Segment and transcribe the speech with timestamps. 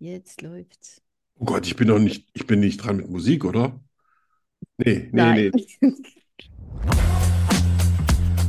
[0.00, 1.02] jetzt läuft's.
[1.38, 3.78] Oh Gott, ich bin doch nicht, ich bin nicht dran mit Musik, oder?
[4.78, 5.52] Nee, nee, Nein.
[5.80, 5.92] nee.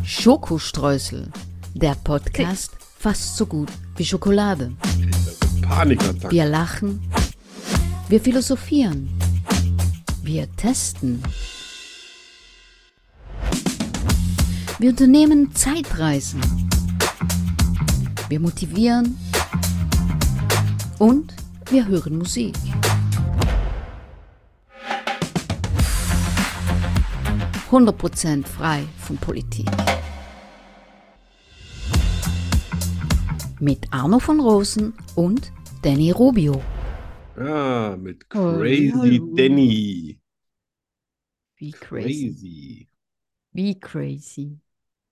[0.03, 1.31] Schokostreusel,
[1.73, 4.73] der Podcast fast so gut wie Schokolade.
[5.61, 6.31] Panikattacke.
[6.33, 7.01] Wir lachen,
[8.07, 9.09] wir philosophieren,
[10.23, 11.21] wir testen.
[14.79, 16.41] Wir unternehmen Zeitreisen.
[18.29, 19.17] Wir motivieren
[20.97, 21.33] und
[21.71, 22.55] wir hören Musik.
[27.71, 29.67] Hundert Prozent frei von Politik.
[33.59, 35.51] Mit Arno von Rosen und
[35.83, 36.61] Danny Rubio.
[37.37, 39.35] Ja, mit Oh, Crazy hallo.
[39.35, 40.19] Danny.
[41.57, 42.33] Wie crazy.
[42.33, 42.89] Crazy.
[43.53, 44.59] Wie crazy.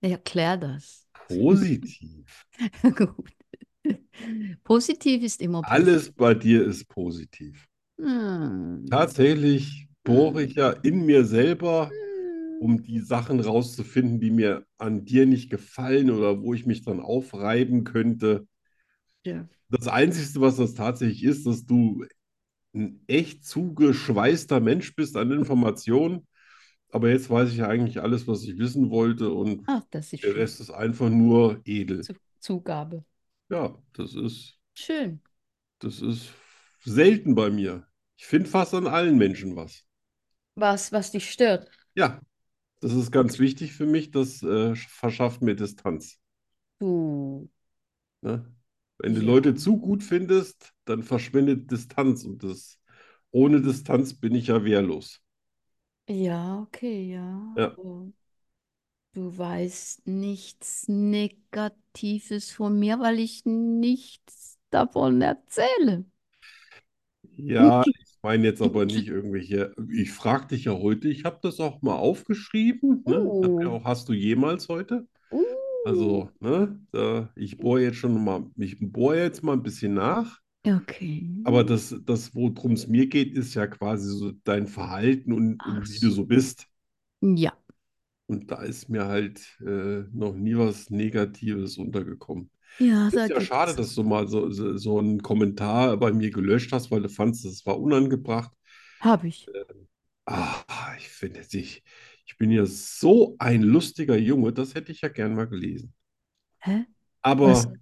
[0.02, 1.06] Erklär das.
[1.28, 2.44] Positiv.
[2.82, 3.39] Gut.
[4.64, 7.66] Positiv ist immer Alles bei dir ist positiv.
[7.98, 8.90] Hm.
[8.90, 11.90] Tatsächlich bohre ich ja in mir selber,
[12.58, 17.00] um die Sachen rauszufinden, die mir an dir nicht gefallen oder wo ich mich dann
[17.00, 18.46] aufreiben könnte.
[19.24, 19.48] Ja.
[19.68, 22.04] Das Einzige, was das tatsächlich ist, dass du
[22.74, 26.26] ein echt zugeschweißter Mensch bist an Informationen.
[26.90, 30.22] Aber jetzt weiß ich ja eigentlich alles, was ich wissen wollte und Ach, das ist
[30.22, 30.36] der schön.
[30.36, 32.08] Rest ist einfach nur edel.
[32.08, 33.04] Zu- Zugabe.
[33.50, 35.20] Ja, das ist, Schön.
[35.80, 36.30] das ist
[36.84, 37.86] selten bei mir.
[38.16, 39.84] Ich finde fast an allen Menschen was.
[40.54, 41.70] Was, was dich stört.
[41.94, 42.20] Ja,
[42.80, 44.10] das ist ganz wichtig für mich.
[44.10, 46.18] Das äh, verschafft mir Distanz.
[46.78, 47.48] Du.
[48.22, 48.44] Ne?
[48.98, 49.20] Wenn du.
[49.20, 52.78] Leute zu gut findest, dann verschwindet Distanz und das
[53.30, 55.22] ohne Distanz bin ich ja wehrlos.
[56.08, 57.54] Ja, okay, ja.
[57.56, 57.76] Ja.
[57.76, 58.12] aber
[59.12, 66.04] Du weißt nichts Negatives von mir, weil ich nichts davon erzähle.
[67.36, 69.74] Ja, ich meine jetzt aber nicht irgendwelche.
[69.92, 73.02] Ich frage dich ja heute, ich habe das auch mal aufgeschrieben.
[73.04, 73.24] Ne?
[73.24, 73.66] Oh.
[73.66, 75.08] auch, hast du jemals heute?
[75.32, 75.42] Uh.
[75.84, 80.38] Also, ne, da, ich bohre jetzt schon mal, ich bohre jetzt mal ein bisschen nach.
[80.64, 81.30] Okay.
[81.44, 85.78] Aber das, das worum es mir geht, ist ja quasi so dein Verhalten und, Ach
[85.78, 86.66] und wie du so bist.
[87.22, 87.49] Ja.
[88.30, 92.50] Und da ist mir halt äh, noch nie was Negatives untergekommen.
[92.78, 96.72] Ja, Ist ja schade, dass du mal so, so, so einen Kommentar bei mir gelöscht
[96.72, 98.52] hast, weil du fandst, das war unangebracht.
[99.00, 99.50] Habe ich.
[100.26, 101.82] Ah, ich finde, ich,
[102.26, 105.94] ich bin ja so ein lustiger Junge, das hätte ich ja gern mal gelesen.
[106.58, 106.86] Hä?
[107.42, 107.66] Was?
[107.66, 107.76] Aber,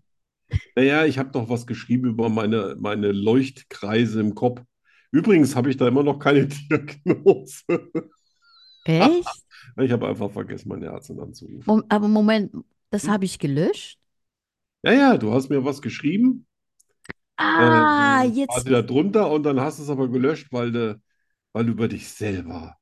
[0.76, 4.62] naja, ich habe doch was geschrieben über meine, meine Leuchtkreise im Kopf.
[5.12, 7.64] Übrigens habe ich da immer noch keine Diagnose.
[8.96, 9.44] Echt?
[9.80, 11.66] Ich habe einfach vergessen, meine Ärztin anzurufen.
[11.66, 12.52] Mom aber Moment,
[12.90, 13.08] das Hm?
[13.08, 13.98] habe ich gelöscht?
[14.82, 16.46] Ja, ja, du hast mir was geschrieben,
[17.36, 18.64] Ah, äh, jetzt.
[18.64, 21.00] quasi da drunter und dann hast du es aber gelöscht, weil du,
[21.52, 22.76] weil du über dich selber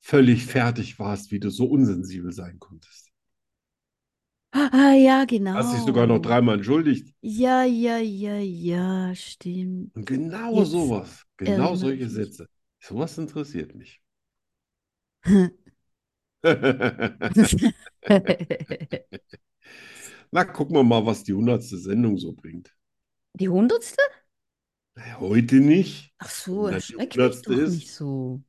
[0.00, 3.10] völlig fertig warst, wie du so unsensibel sein konntest.
[4.52, 6.22] Ah, ja, Hast dich sogar noch genau.
[6.22, 7.14] dreimal entschuldigt.
[7.22, 9.92] Ja, ja, ja, ja, stimmt.
[9.94, 12.34] Und genau Jetzt sowas, genau erinnere solche ich mich.
[12.34, 12.48] Sätze.
[12.80, 14.00] Sowas interessiert mich.
[20.32, 22.74] Na, gucken wir mal, was die hundertste Sendung so bringt.
[23.34, 24.02] Die hundertste?
[25.18, 26.12] Heute nicht.
[26.18, 27.66] Ach so, Wenn die erschreck mich doch ist.
[27.66, 28.42] nicht so.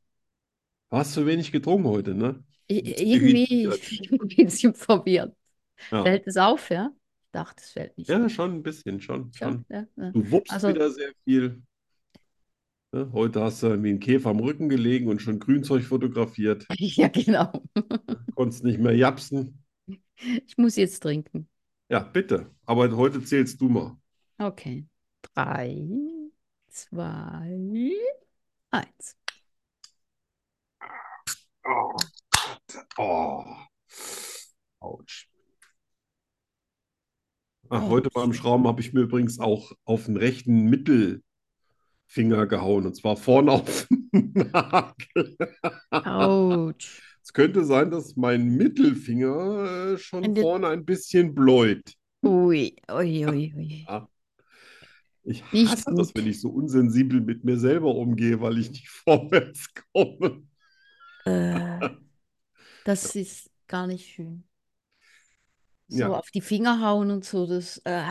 [0.89, 2.43] Du hast zu wenig getrunken heute, ne?
[2.67, 5.35] Irgendwie ich bin ein bisschen verwirrt.
[5.91, 6.05] Ja.
[6.05, 6.91] Fällt es auf, ja?
[7.25, 8.29] Ich dachte, es fällt nicht Ja, auf.
[8.29, 9.65] schon ein bisschen, schon, Schon, schon.
[9.69, 10.13] ja, ja.
[10.13, 11.61] Du wuppst Also, wieder sehr viel.
[12.91, 13.11] Ne?
[13.13, 16.65] Heute hast du wie ein Käfer am Rücken gelegen und schon Grünzeug fotografiert.
[16.77, 17.51] ja, genau.
[18.35, 19.63] Konntest nicht mehr japsen.
[20.15, 21.47] Ich muss jetzt trinken.
[21.89, 22.49] Ja, bitte.
[22.65, 23.97] Aber heute zählst du mal.
[24.39, 24.87] Okay.
[25.21, 25.87] Drei,
[26.69, 27.93] zwei,
[28.71, 29.17] eins.
[31.63, 31.95] Oh
[32.31, 32.85] Gott.
[32.97, 33.45] Oh.
[34.79, 35.29] Autsch.
[37.69, 40.63] Ach, heute beim Schrauben habe ich mir übrigens auch auf den rechten
[42.09, 42.85] Mittelfinger gehauen.
[42.85, 45.37] Und zwar vorne auf den Nagel.
[45.91, 47.01] Autsch.
[47.23, 51.93] Es könnte sein, dass mein Mittelfinger äh, schon der- vorne ein bisschen bläut.
[52.23, 53.85] Ui, ui, ui, ui.
[53.87, 54.07] Ja.
[55.23, 58.87] Ich Nicht hasse das, wenn ich so unsensibel mit mir selber umgehe, weil ich nicht
[59.05, 60.43] vorwärts komme.
[61.25, 61.79] Äh,
[62.83, 64.43] das ist gar nicht schön.
[65.87, 66.09] So Ja.
[66.13, 68.03] auf die Finger hauen und so, das, äh,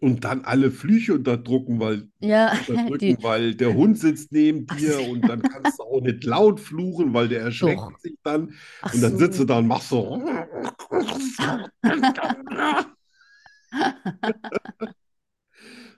[0.00, 4.78] Und dann alle Flüche unterdrücken, weil, ja, unterdrücken, die, weil der Hund sitzt neben Ach
[4.78, 5.04] dir so.
[5.04, 8.00] und dann kannst du auch nicht laut fluchen, weil der erschreckt Doch.
[8.02, 8.54] sich dann.
[8.80, 9.46] ach Und dann sitzt du so.
[9.46, 10.22] da und machst so.
[11.38, 11.68] Ja,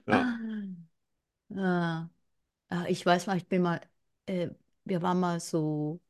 [1.55, 2.09] Ah,
[2.71, 3.81] ah, ich weiß mal, ich bin mal,
[4.27, 4.51] äh,
[4.85, 6.01] wir waren mal so,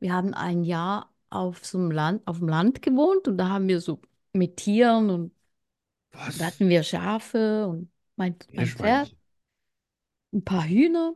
[0.00, 3.68] wir haben ein Jahr auf so einem Land, auf dem Land gewohnt und da haben
[3.68, 4.00] wir so
[4.32, 5.32] mit Tieren und
[6.14, 6.38] Was?
[6.38, 9.14] da hatten wir Schafe und mein, mein Pferd,
[10.32, 11.14] ein paar Hühner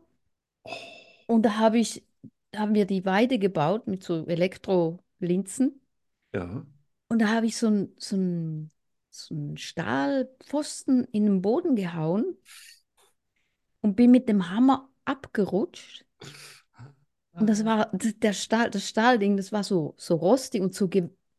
[0.65, 2.05] Oh, und da habe ich,
[2.51, 5.81] da haben wir die Weide gebaut mit so Elektrolinsen
[6.35, 6.67] ja.
[7.09, 8.71] und da habe ich so ein, so ein,
[9.11, 12.37] so ein Stahlpfosten in den Boden gehauen
[13.81, 16.05] und bin mit dem Hammer abgerutscht.
[17.33, 20.91] Und das war der Stahl, das Stahlding, das war so, so rostig und so,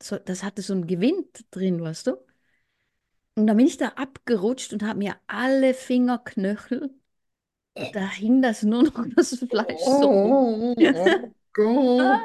[0.02, 2.18] so, das hatte so einen Gewind drin, weißt du?
[3.40, 6.94] Und dann bin ich da abgerutscht und habe mir alle Fingerknöchel,
[7.92, 10.10] da hing das nur noch das Fleisch so.
[10.12, 12.22] Oh, oh Gott.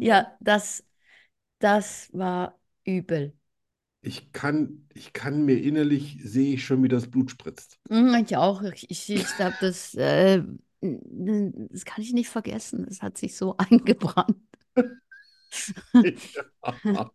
[0.00, 0.84] Ja, das,
[1.60, 3.36] das war übel.
[4.00, 7.78] Ich kann, ich kann mir innerlich, sehe ich schon, wie das Blut spritzt.
[7.90, 8.62] Mhm, Ich auch.
[8.62, 10.42] Ich, ich, ich glaube, das, äh,
[10.80, 12.86] das kann ich nicht vergessen.
[12.88, 14.36] Es hat sich so eingebrannt.
[16.84, 17.10] Ja.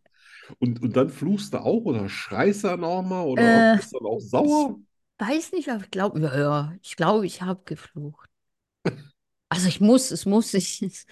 [0.59, 3.94] Und, und dann fluchst du auch oder schreist du dann auch mal oder Äh, bist
[3.94, 4.79] dann auch sauer?
[5.17, 8.29] Weiß nicht, aber ich glaube, ja, ja, ich glaube, ich habe geflucht.
[9.50, 11.05] Also ich muss, es muss, ich, es-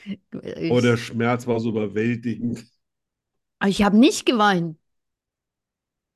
[0.68, 2.66] Aber der ich, Schmerz war so überwältigend.
[3.60, 4.78] aber ich habe nicht geweint.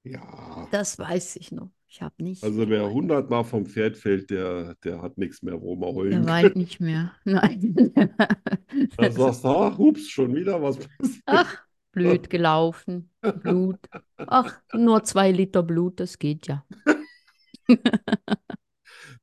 [0.04, 0.22] Ja,
[0.70, 1.72] Das weiß ich noch.
[1.88, 5.76] Ich habe nicht also wer hundertmal vom Pferd fällt, der, der hat nichts mehr, wo
[5.76, 6.56] man Er heulen weint kann.
[6.56, 7.14] nicht mehr.
[7.26, 7.94] Nein.
[8.98, 11.24] Dann sagst du, ach, ups, schon wieder was passiert.
[11.28, 11.65] Ach,
[11.96, 13.12] blöd gelaufen.
[13.42, 13.80] Blut.
[14.28, 16.66] Ach, nur zwei Liter Blut, das geht ja.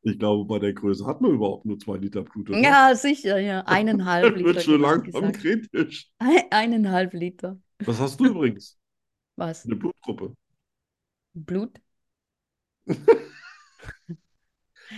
[0.02, 2.58] Ich glaube, bei der Größe hat man überhaupt nur zwei Liter Blut, oder?
[2.60, 3.60] Ja, sicher, ja.
[3.66, 6.10] Eineinhalb Liter, wird schon genau langsam kritisch.
[6.18, 7.60] Ein- Eineinhalb Liter.
[7.84, 8.78] Was hast du übrigens?
[9.36, 9.68] Was?
[9.68, 10.36] Eine Blutgruppe.
[11.34, 11.78] Blut?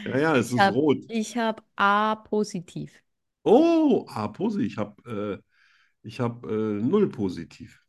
[0.05, 0.99] Ja, ja, es Ich ist habe rot.
[1.09, 3.03] ich hab A positiv.
[3.45, 4.67] Oh, ah, positiv.
[4.73, 5.43] Ich habe äh,
[6.05, 7.85] ich hab, äh, null positiv.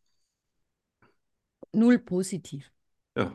[1.73, 2.71] Null positiv.
[3.15, 3.31] Ja,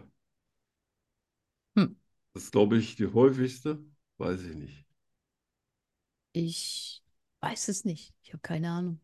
[1.76, 1.92] Hm.
[2.34, 3.78] das ist, glaube ich, die häufigste.
[4.18, 4.84] Weiß ich nicht.
[6.32, 7.02] Ich
[7.40, 8.14] weiß es nicht.
[8.22, 9.00] Ich habe keine Ahnung,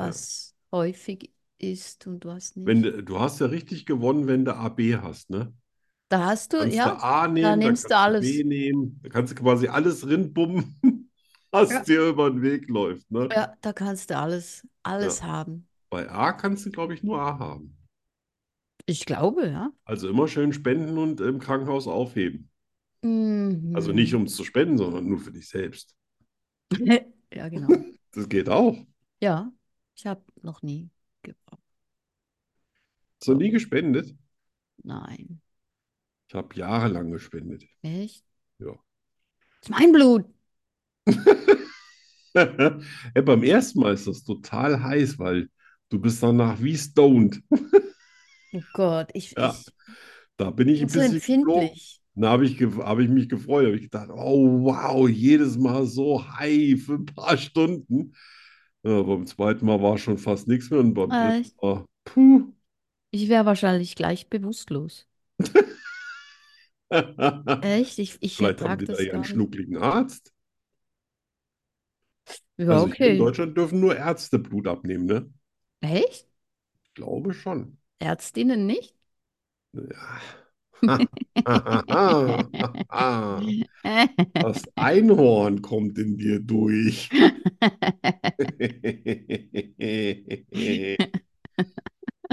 [0.00, 0.22] Ja.
[0.24, 2.82] was häufig ist und was Wenn, nicht.
[2.82, 5.52] du du hast ja richtig gewonnen, wenn du AB hast, ne?
[6.08, 8.18] Da hast du, Kannst du ja, A da nehmen, da nimmst du du alles.
[8.18, 10.78] B nehmen, da kannst du quasi alles rinbummen,
[11.52, 11.82] was Ja.
[11.84, 13.28] dir über den Weg läuft, ne?
[13.32, 15.26] Ja, da kannst du alles, alles Ja.
[15.26, 15.68] haben.
[15.90, 17.76] Bei A kannst du, glaube ich, nur A haben.
[18.86, 19.70] Ich glaube, ja.
[19.84, 22.50] Also immer schön spenden und im Krankenhaus aufheben.
[23.04, 24.20] Also nicht, Mhm.
[24.20, 25.94] um es zu spenden, sondern nur für dich selbst.
[27.34, 27.68] Ja, genau.
[28.14, 28.76] Das geht auch.
[29.22, 29.50] Ja,
[29.96, 30.90] ich habe noch nie
[31.22, 31.62] gebraucht.
[33.18, 34.14] Hast du nie gespendet?
[34.84, 35.40] Nein.
[36.28, 37.64] Ich habe jahrelang gespendet.
[37.82, 38.24] Echt?
[38.58, 38.72] Ja.
[38.72, 40.26] Das ist mein Blut.
[43.14, 45.48] Ja, beim ersten Mal ist das total heiß, weil
[45.90, 47.42] du bist danach wie stoned.
[48.54, 49.74] Oh Gott, ich, Ja, ich
[50.36, 52.00] da bin ich ein so bisschen empfindlich.
[52.14, 53.66] Da habe ich, habe ich mich gefreut.
[53.66, 58.14] habe ich gedacht, oh wow, jedes Mal so high für ein paar Stunden.
[58.84, 61.56] Ja, beim zweiten Mal war schon fast nichts mehr und beim dritten Echt?
[61.62, 62.52] Mal, puh.
[63.10, 65.06] Ich wäre wahrscheinlich gleich bewusstlos.
[67.60, 67.98] Echt?
[67.98, 70.31] Ich, ich Vielleicht haben die da ja einen schnuckligen Arzt.
[72.68, 73.18] Ja, Also hier in okay.
[73.18, 75.32] Deutschland dürfen nur Ärzte Blut abnehmen, ne?
[75.80, 76.26] Echt?
[76.84, 77.78] Ich glaube schon.
[78.00, 78.94] Ärztinnen nicht?
[79.72, 80.20] Ja.
[84.38, 87.14] Das Einhorn kommt in dir durch.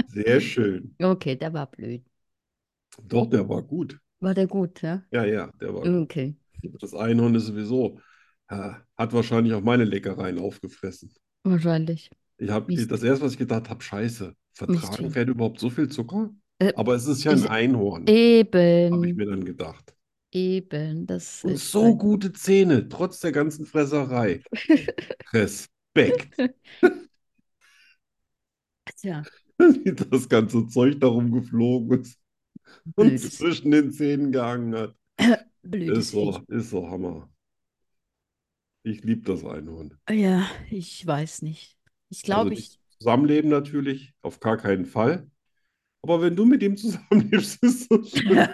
[0.08, 0.94] Sehr schön.
[1.02, 2.04] Okay, der war blöd.
[3.02, 4.00] Doch, der war gut.
[4.20, 5.02] War der gut, ja?
[5.10, 6.08] Ja, ja, der war gut.
[6.12, 6.34] Okay.
[6.80, 8.00] Das Einhorn ist sowieso,
[8.50, 11.12] ja, hat wahrscheinlich auch meine Leckereien aufgefressen.
[11.44, 12.10] Wahrscheinlich.
[12.38, 15.10] Ich habe das erste, was ich gedacht habe, Scheiße, vertragen.
[15.10, 16.30] Pferde überhaupt so viel Zucker?
[16.58, 19.94] Äh, Aber es ist ja ein ist- Einhorn, habe ich Eben, mir dann gedacht.
[20.32, 21.06] eben.
[21.06, 24.42] Das Und ist so ein- gute Zähne, trotz der ganzen Fresserei.
[25.32, 26.36] Respekt.
[28.96, 29.22] Tja,
[29.58, 32.18] Wie das ganze Zeug darum geflogen ist
[32.84, 34.94] und blödes, zwischen den Zähnen gehangen hat.
[35.62, 36.48] blödes Ist so, Viech.
[36.48, 37.30] ist so Hammer.
[38.82, 39.98] Ich liebe das Einhorn.
[40.10, 41.78] Ja, ich weiß nicht.
[42.10, 42.78] Ich Also glaube, nicht ich.
[42.98, 45.30] zusammenleben natürlich, auf gar keinen Fall.
[46.02, 48.50] Aber wenn du mit ihm zusammenlebst, ist das okay.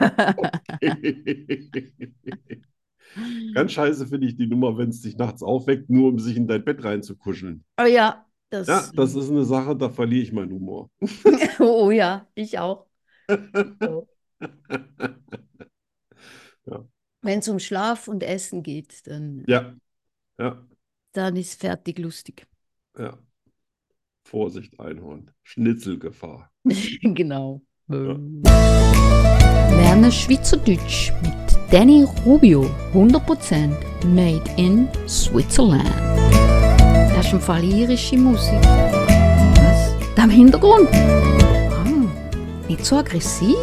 [3.54, 6.47] Ganz scheiße finde ich die Nummer, wenn es dich nachts aufweckt, nur um sich in
[6.47, 7.64] dein Bett reinzukuscheln.
[7.78, 8.68] Oh ja, das.
[8.68, 10.90] Ja, das ist eine Sache, da verliere ich meinen Humor.
[11.61, 12.87] Oh ja, ich auch.
[13.85, 14.09] Oh.
[16.66, 16.87] Ja.
[17.23, 19.76] Wenn es um Schlaf und Essen geht, dann, Ja,
[20.38, 20.62] ja,
[21.12, 22.46] dann ist fertig lustig.
[22.98, 23.16] ja.
[24.24, 25.30] Vorsicht, Einhorn.
[25.44, 26.50] Schnitzelgefahr.
[27.02, 27.62] Genau.
[27.86, 28.42] Lerne
[30.10, 32.64] Schweizerdeutsch mit Danny Rubio.
[32.92, 35.88] 100% made in Switzerland.
[37.14, 38.60] Das ist im Fall irische Musik.
[38.64, 39.94] Was?
[40.16, 40.88] Da im Hintergrund?
[40.92, 41.84] Ah,
[42.66, 43.54] nicht so aggressiv.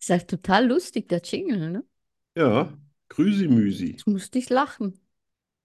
[0.00, 1.84] Ist halt total lustig, der Jingle, ne?
[2.36, 2.72] Ja,
[3.12, 3.92] Grüsi-Müsi.
[3.92, 4.98] Jetzt musste ich lachen.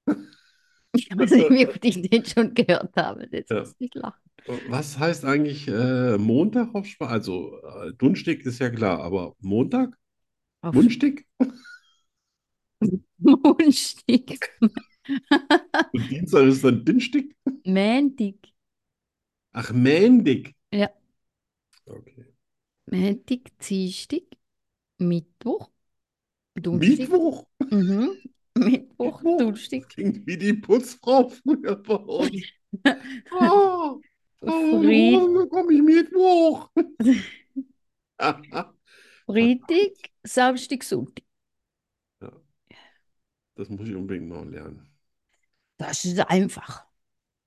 [0.94, 3.28] Ich weiß nicht, wie oft ich den schon gehört habe.
[3.32, 3.58] Jetzt Ja.
[3.58, 4.30] musste ich lachen.
[4.68, 7.14] Was heißt eigentlich äh, Montag auf Spanisch?
[7.14, 9.98] Also, äh, Dunstig ist ja klar, aber Montag?
[10.62, 11.28] Auf Mundstig?
[13.20, 14.50] Mundstück.
[15.92, 17.36] Und Dienstag ist dann Dinstig?
[17.66, 18.56] Mäntig.
[19.52, 20.56] Ach, Mändig.
[20.72, 20.92] Ja.
[21.88, 22.28] Okay.
[22.86, 24.24] Mäntig, Dienstag,
[25.00, 25.72] Mittwoch,
[26.62, 27.10] Donnerstag.
[27.10, 28.18] Mittwoch Mhm.
[28.56, 29.58] Mittwoch, Mittwoch.
[29.90, 32.32] Klingt wie die Putzfrau früher bei uns.
[33.32, 34.02] Oh,
[34.42, 36.70] oh, komm ich Mittwoch.
[39.26, 41.24] Freitag, Samstag, Sonntag.
[43.56, 44.90] Das muss ich unbedingt noch lernen.
[45.78, 46.86] Das ist einfach.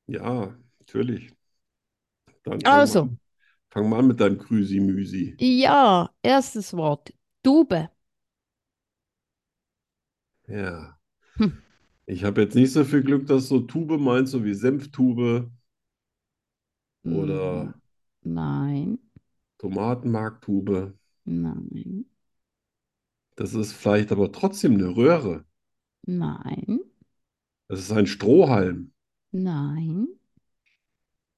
[0.07, 1.33] Ja, natürlich.
[2.45, 3.03] Dann fang Also.
[3.03, 3.17] mal,
[3.71, 5.39] fang mal an mit deinem Grüsi-Müsi.
[5.41, 7.13] Ja, erstes Wort.
[7.43, 7.91] Tube.
[10.51, 10.99] Ja.
[11.39, 11.51] Hm.
[12.05, 15.51] Ich habe jetzt nicht so viel Glück, dass so Tube meinst, so wie Senftube
[17.05, 17.75] oder Mm,
[18.25, 18.99] Nein,
[19.59, 20.93] Tomatenmarktube.
[21.27, 22.05] nein,
[23.35, 25.45] Das ist vielleicht aber trotzdem eine Röhre.
[26.07, 26.81] nein,
[27.69, 28.93] Das ist ein Strohhalm.
[29.33, 30.07] nein,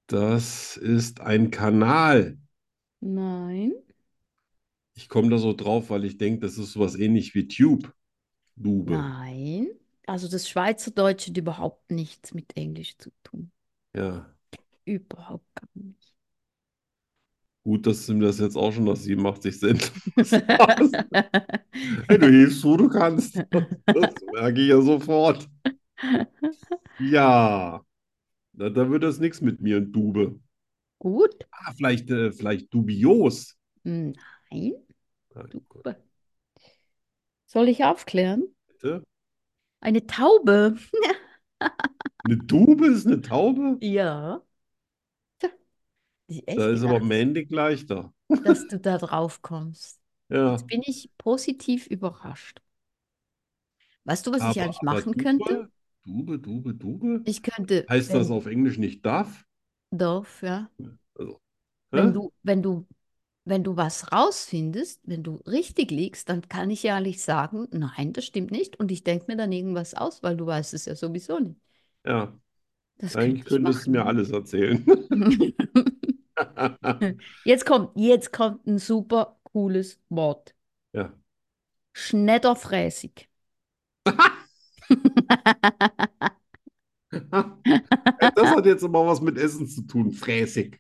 [0.06, 2.38] Das ist ein Kanal.
[3.02, 3.72] nein,
[4.94, 7.92] Ich komme da so drauf, weil ich denke, das ist sowas ähnlich wie Tube.
[8.56, 8.92] Dube.
[8.92, 9.68] nein.
[10.06, 13.52] Also das Schweizerdeutsche hat überhaupt nichts mit Englisch zu tun.
[13.94, 14.26] Ja.
[14.84, 16.12] Überhaupt gar nicht.
[17.64, 19.92] Gut, dass du mir das jetzt auch schon nach 87 Cent.
[22.08, 23.36] Hey, du hilfst, wo du kannst.
[23.36, 25.48] Das merke ich ja sofort.
[26.98, 27.84] Ja,
[28.52, 30.40] da, da wird das nichts mit mir und Dube.
[30.98, 31.46] Gut?
[31.50, 33.56] Ah, vielleicht, äh, vielleicht dubios.
[33.84, 34.14] Nein.
[35.34, 35.96] Gut, Tube.
[37.52, 38.44] Soll ich aufklären?
[38.68, 39.04] bitte.
[39.80, 40.76] Eine Taube.
[42.24, 43.76] Eine Dube ist eine Taube?
[43.80, 44.40] Ja.
[46.46, 48.14] Da ist aber männlich leichter.
[48.28, 50.00] dass du da drauf kommst.
[50.30, 52.62] Ja, Jetzt bin ich positiv überrascht.
[54.04, 55.70] Weißt du, was ich aber, eigentlich aber machen Dube, könnte?
[56.04, 57.22] Dube, Dube, Dube?
[57.26, 59.44] Ich könnte, Heißt wenn, das auf Englisch nicht darf?
[59.90, 60.70] Dorf, ja.
[61.18, 61.40] Also,
[61.90, 62.86] Wenn du, wenn du,
[63.44, 68.12] wenn du was rausfindest, wenn du richtig liegst, dann kann ich ja nicht sagen, nein,
[68.12, 68.78] das stimmt nicht.
[68.80, 71.56] Und ich denke mir dann irgendwas aus, weil du weißt es ja sowieso nicht.
[72.06, 72.32] Ja,
[72.98, 74.84] Das eigentlich könnte könntest du mir alles erzählen.
[77.44, 80.54] Jetzt kommt, jetzt kommt ein super cooles Wort.
[80.92, 81.12] Ja.
[81.94, 83.30] Schnedderfräßig.
[88.34, 90.12] Das hat jetzt aber was mit Essen zu tun.
[90.12, 90.78] Fräßig.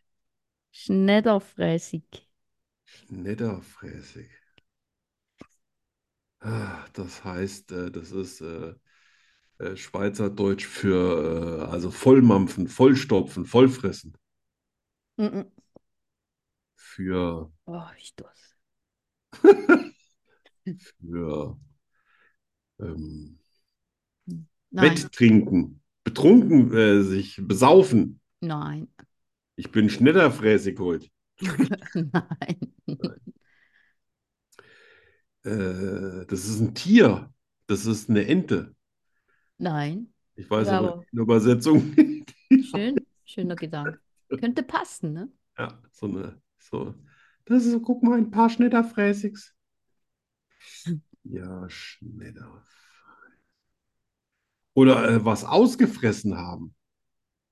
[0.70, 2.28] Schnedderfräßig.
[2.94, 4.28] Schnedderfräßig.
[6.40, 8.74] Ah, Das heißt, äh, das ist äh,
[9.58, 14.16] äh, Schweizerdeutsch für also Vollmampfen, Vollstopfen, Vollfressen.
[15.18, 15.46] Mm -mm.
[16.76, 18.56] Für, Oh, ich Durst.
[21.00, 21.56] für
[22.80, 23.38] ähm,
[24.70, 28.20] Nein, Wetttrinken, betrunken, äh, sich besaufen.
[28.40, 28.88] nein,
[29.56, 31.08] Ich bin Schnedderfräßig heute.
[31.94, 32.72] Nein.
[35.44, 37.32] Äh, das ist ein Tier.
[37.66, 38.74] Das ist eine Ente.
[39.58, 40.12] Nein.
[40.34, 41.94] Ich weiß Ja, aber die Übersetzung.
[42.70, 44.00] Schön, schöner Gedanke.
[44.28, 45.28] Könnte passen, ne?
[45.58, 46.94] Ja, so eine, so.
[47.44, 49.54] Das ist, guck mal, ein paar Schnitterfräßigs.
[51.24, 52.62] Ja, Schnitter.
[54.74, 56.74] Oder äh, was ausgefressen haben.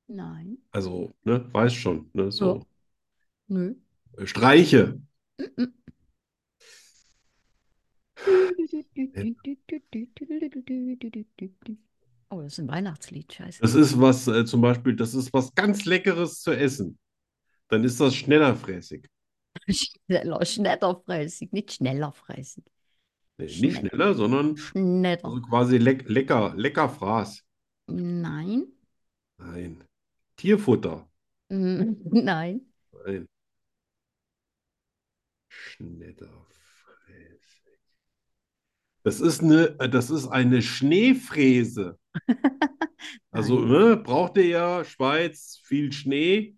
[0.08, 0.58] Nein.
[0.72, 2.66] Also, ne, weiß schon, ne, so
[3.50, 3.74] Nö.
[4.24, 4.98] Streiche.
[12.30, 13.60] Oh, das ist ein Weihnachtslied, scheiße.
[13.60, 16.98] Das ist was, äh, zum Beispiel, das ist was ganz Leckeres zu essen.
[17.68, 19.06] Dann ist das schnellerfräßig.
[19.68, 22.64] Schneller, schnellerfräßig, nicht schnellerfräßig.
[23.38, 23.88] Nee, nicht Schnell.
[23.90, 25.24] schneller, sondern Schneller.
[25.24, 27.42] also quasi leck, lecker, lecker Fraß.
[27.88, 28.66] Nein.
[29.38, 29.84] Nein.
[30.36, 31.08] Tierfutter.
[31.50, 32.60] Mm, Nein.
[33.06, 33.26] Nein.
[35.50, 36.30] Schnitterfräßig.
[39.02, 41.98] Das ist eine, das ist eine Schneefräse.
[43.32, 46.56] Also, ne, braucht ihr ja Schweiz viel Schnee.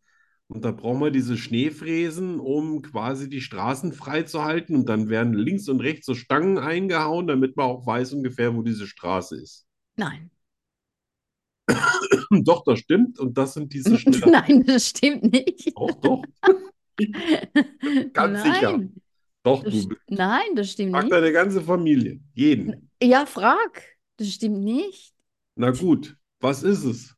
[0.48, 4.74] Und da brauchen wir diese Schneefräsen, um quasi die Straßen frei zu halten.
[4.74, 8.62] Und dann werden links und rechts so Stangen eingehauen, damit man auch weiß ungefähr, wo
[8.62, 9.66] diese Straße ist.
[9.96, 10.30] Nein.
[12.30, 13.18] Doch, das stimmt.
[13.18, 14.30] Und das sind diese Schnitter.
[14.30, 15.72] Nein, das stimmt nicht.
[15.76, 16.22] Doch, doch.
[18.28, 18.78] Ganz sicher.
[18.78, 18.94] Nein.
[19.44, 19.96] Doch, Das, du.
[20.08, 21.12] nein, das stimmt Frag nicht.
[21.12, 22.20] deine ganze Familie.
[22.34, 22.90] Jeden.
[23.02, 23.82] Ja, frag.
[24.16, 25.14] Das stimmt nicht.
[25.56, 27.16] Na gut, was ist es?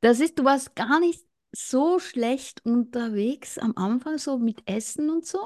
[0.00, 5.26] Das ist, du warst gar nicht so schlecht unterwegs am Anfang, so mit Essen und
[5.26, 5.38] so.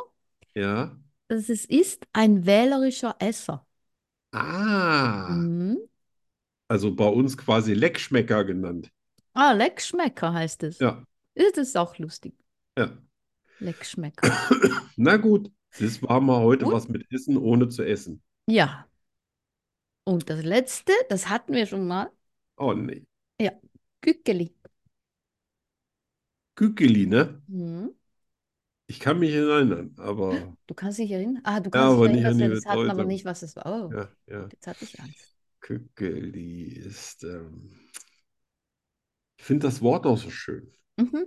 [0.55, 0.99] Ja.
[1.29, 3.67] Das es ist ein wählerischer Esser.
[4.33, 5.79] Ah, Mhm.
[6.69, 8.91] also bei uns quasi Leckschmecker genannt.
[9.35, 10.79] Ah, Leckschmecker heißt es.
[10.79, 12.35] Ja, Das ist auch lustig.
[12.77, 12.91] ja.
[13.61, 14.29] Leckschmecker.
[14.97, 16.75] Na gut, das war mal heute Gut.
[16.75, 18.23] was mit Essen, ohne zu essen.
[18.47, 18.87] Ja.
[20.05, 22.11] Und das letzte, das hatten wir schon mal.
[22.59, 23.07] Oh nee.
[24.03, 24.47] Kükeli.
[26.55, 27.43] Kükeli, ne?
[27.49, 27.91] Mhm.
[28.87, 31.41] Ich kann mich erinnern, aber Du kannst dich erinnern?
[31.45, 33.07] Ah, du Ja, kannst aber dich nicht erinnern, dass wir das hatten, aber Bedeutung.
[33.09, 33.67] nicht, was es war.
[33.67, 34.49] Oh, ja, ja.
[34.51, 35.37] jetzt hatte ich Angst.
[35.61, 37.25] Kükeli ist.
[37.25, 37.71] Ähm,
[39.39, 40.73] ich finde das Wort auch so schön.
[40.97, 41.27] Mhm.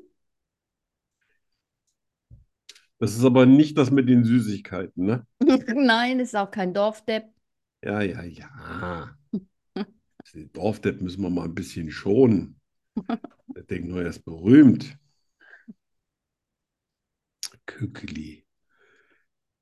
[3.04, 5.28] Das ist aber nicht das mit den Süßigkeiten, ne?
[5.76, 7.26] Nein, ist auch kein Dorfdepp.
[7.82, 9.18] Ja, ja, ja.
[10.34, 12.60] Den Dorfdepp müssen wir mal ein bisschen schonen.
[13.56, 14.98] Der denkt nur, er ist berühmt.
[17.68, 18.46] Kükeli.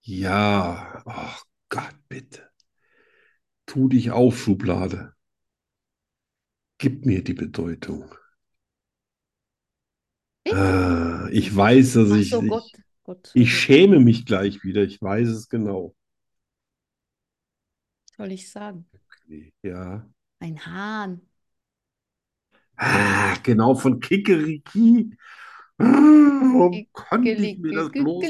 [0.04, 2.52] Ja, ach Gott, bitte.
[3.66, 5.16] Tu dich auf, Schublade.
[6.80, 8.14] Gib mir die Bedeutung.
[10.44, 10.54] Ich?
[10.54, 14.84] Ah, ich weiß, dass Ach ich, so, ich, Gott, ich schäme mich gleich wieder.
[14.84, 15.96] Ich weiß es genau.
[18.18, 18.86] soll ich sagen?
[19.10, 20.06] Kükeli, Ja.
[20.40, 21.22] Ein Hahn.
[22.78, 25.16] Ah, genau, von Kikeriki.
[25.80, 28.26] Ah, Warum konnte ich mir das bloß.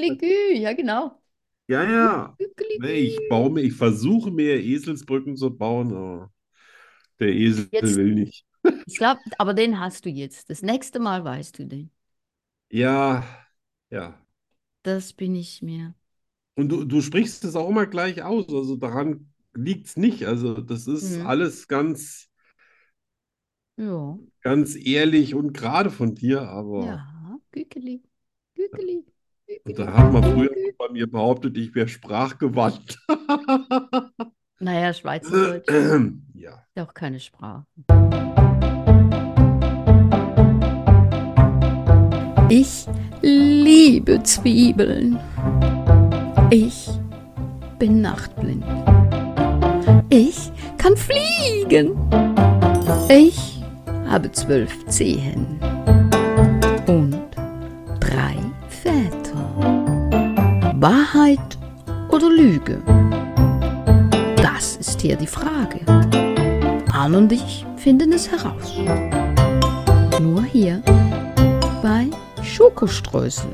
[0.56, 1.22] Ja, genau.
[1.68, 2.38] Ja, ja.
[2.80, 6.32] Nee, ich baue mir, ich versuche mir Eselsbrücken zu bauen, aber
[7.20, 8.46] der Esel Jetzt- will nicht.
[8.86, 10.50] Ich glaube, aber den hast du jetzt.
[10.50, 11.92] Das nächste Mal weißt du den.
[12.70, 13.24] Ja,
[13.90, 14.21] ja.
[14.84, 15.94] Das bin ich mir.
[16.56, 18.48] Und du, du sprichst es auch immer gleich aus.
[18.50, 20.26] Also daran liegt es nicht.
[20.26, 21.28] Also das ist Mhm.
[21.28, 22.30] alles ganz,
[23.78, 27.39] Ja, ganz ehrlich und gerade von dir, aber ja.
[27.52, 28.02] Gükeli,
[28.56, 29.06] Gükeli,
[29.65, 32.98] und da hat man früher bei mir behauptet, ich wäre sprachgewandt.
[34.60, 35.67] Naja, Schweizerdeutsch
[36.36, 36.63] Ja.
[36.76, 37.65] auch keine Sprache.
[42.54, 42.86] Ich
[43.22, 45.18] liebe Zwiebeln.
[46.50, 46.90] Ich
[47.80, 48.66] bin nachtblind.
[50.10, 51.92] Ich kann fliegen.
[53.08, 53.64] Ich
[54.10, 55.62] habe zwölf Zehen
[56.88, 57.22] und
[58.02, 58.36] drei
[58.68, 59.48] Väter.
[60.76, 61.58] Wahrheit
[62.10, 62.80] oder Lüge?
[64.36, 65.80] Das ist hier die Frage.
[66.92, 68.76] Anne und ich finden es heraus.
[70.20, 70.82] Nur hier
[71.82, 72.10] bei
[72.62, 73.50] Schokoströßen,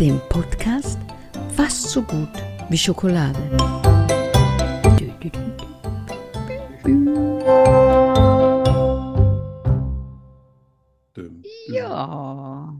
[0.00, 0.98] dem Podcast
[1.54, 2.28] fast so gut
[2.68, 3.38] wie Schokolade.
[11.68, 12.76] Ja.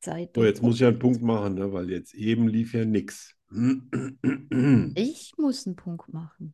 [0.00, 0.30] Zeit.
[0.34, 1.72] So, jetzt muss ich einen Punkt machen, ne?
[1.72, 3.36] Weil jetzt eben lief ja nix.
[3.48, 6.52] Nein, Ich muss einen Punkt machen.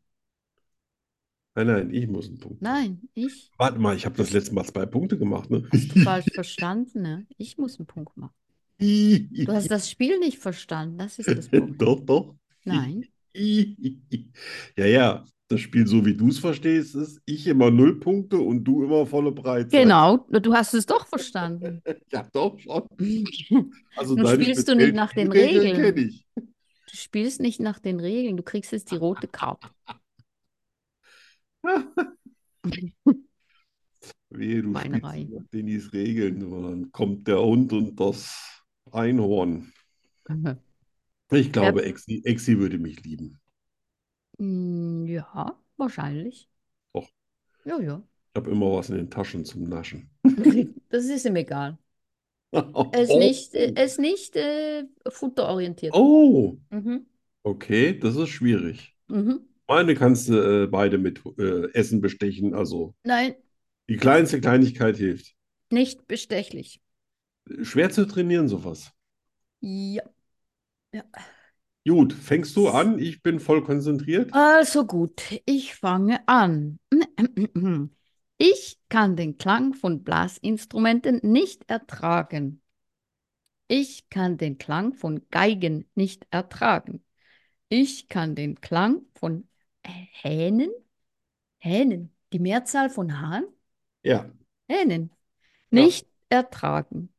[1.54, 2.62] Nein, ich muss einen Punkt.
[2.62, 3.50] Nein, ich.
[3.58, 5.68] Warte mal, ich habe das letzte Mal zwei Punkte gemacht, ne?
[5.72, 7.26] Hast du falsch verstanden, ne?
[7.36, 8.34] Ich muss einen Punkt machen.
[8.80, 11.76] Du hast das Spiel nicht verstanden, das ist das Problem.
[11.78, 12.34] Doch, doch.
[12.64, 13.06] Nein.
[14.76, 18.64] Ja, ja, das Spiel, so wie du es verstehst, ist ich immer null Punkte und
[18.64, 19.84] du immer volle Breitseite.
[19.84, 21.82] Genau, du hast es doch verstanden.
[22.10, 22.86] Ja, doch schon.
[23.96, 25.96] Also Nun deine spielst du nicht nach den Regeln.
[25.98, 26.26] ich.
[26.34, 29.68] Du spielst nicht nach den Regeln, du kriegst jetzt die rote Karte.
[34.30, 39.72] Wehe, du spielst nach Dennis Regeln, und dann kommt der Hund und das Einhorn.
[41.32, 43.40] Ich glaube, Exi, Exi würde mich lieben.
[44.38, 46.48] Mm, Ja, wahrscheinlich.
[46.92, 47.10] Doch.
[47.64, 48.02] Ja, ja.
[48.34, 50.10] Ich habe immer was in den Taschen zum Naschen.
[50.90, 51.78] Das ist ihm egal.
[52.92, 55.94] Er ist nicht, äh, er ist nicht äh, futterorientiert.
[55.94, 57.06] Oh, Mhm.
[57.44, 58.96] okay, das ist schwierig.
[59.08, 59.49] Mhm.
[59.70, 62.54] Meine kannst du äh, beide mit äh, Essen bestechen.
[62.54, 63.36] Also Nein,
[63.88, 65.36] die kleinste Kleinigkeit hilft.
[65.70, 66.80] nicht bestechlich.
[67.62, 68.90] Schwer zu trainieren, sowas.
[69.60, 70.02] Ja.
[70.92, 71.04] Ja.
[71.86, 72.98] Gut, fängst du an?
[72.98, 74.34] Ich bin voll konzentriert.
[74.34, 76.80] Also gut, ich fange an.
[78.42, 82.62] Ich kann den Klang von Blasinstrumenten nicht ertragen.
[83.68, 87.04] Ich kann den Klang von Geigen nicht ertragen.
[87.68, 89.49] Ich kann den Klang von
[89.86, 90.70] Hähnen,
[91.58, 93.44] Hähnen, die Mehrzahl von Hahn,
[94.02, 94.30] Ja,
[94.68, 95.10] Hähnen,
[95.72, 95.90] Ja.
[95.90, 97.12] nicht ertragen.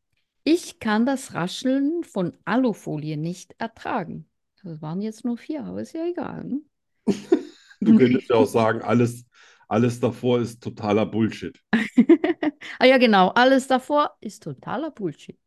[0.46, 4.30] Ich kann das Rascheln von Alufolie nicht ertragen.
[4.64, 6.46] Das waren jetzt nur vier, aber ist ja egal.
[6.46, 6.62] Ne?
[7.84, 9.26] du könntest ja auch sagen, alles,
[9.68, 11.60] alles davor ist totaler Bullshit.
[12.80, 15.38] Ah ja, genau, alles davor ist totaler Bullshit.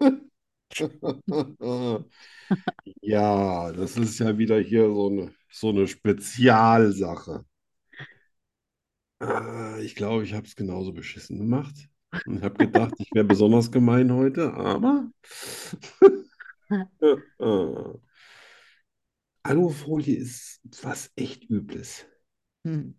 [3.02, 7.44] Ja, das ist ja wieder hier so eine, so eine Spezialsache.
[9.20, 11.74] Ah, Ich glaube, ich habe es genauso beschissen gemacht
[12.26, 15.10] und habe gedacht, ich wäre besonders gemein heute, aber
[17.00, 17.16] äh,
[19.42, 22.04] Alufolie ist was echt Übles.
[22.64, 22.94] Hm.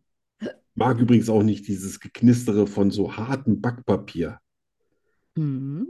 [0.75, 4.39] Mag übrigens auch nicht dieses Geknistere von so hartem Backpapier.
[5.37, 5.85] Hm.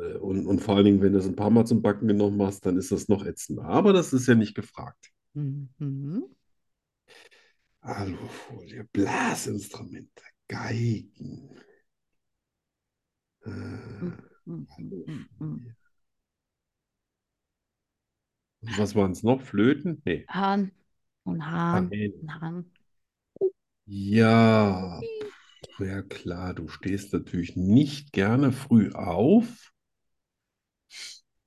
[0.00, 2.40] Äh, Und, und vor allen Dingen, wenn du es ein paar Mal zum Backen genommen
[2.42, 3.64] hast, dann ist das noch ätzender.
[3.64, 5.10] Aber das ist ja nicht gefragt.
[5.34, 5.68] Hm.
[5.78, 6.22] Hm.
[7.84, 11.48] Alufolie, Blasinstrumente, Geigen.
[13.46, 13.50] Äh,
[14.00, 14.12] Hm.
[14.46, 14.66] Hm.
[14.78, 14.96] Hm.
[15.06, 15.26] Hm.
[15.40, 15.76] Alufolie.
[18.60, 19.40] Und was waren es noch?
[19.40, 20.02] Flöten?
[20.04, 20.28] Nee.
[20.28, 20.70] Hahn
[21.24, 22.70] und Hahn und Hahn.
[23.86, 25.00] Ja,
[25.78, 29.72] ja klar, du stehst natürlich nicht gerne früh auf.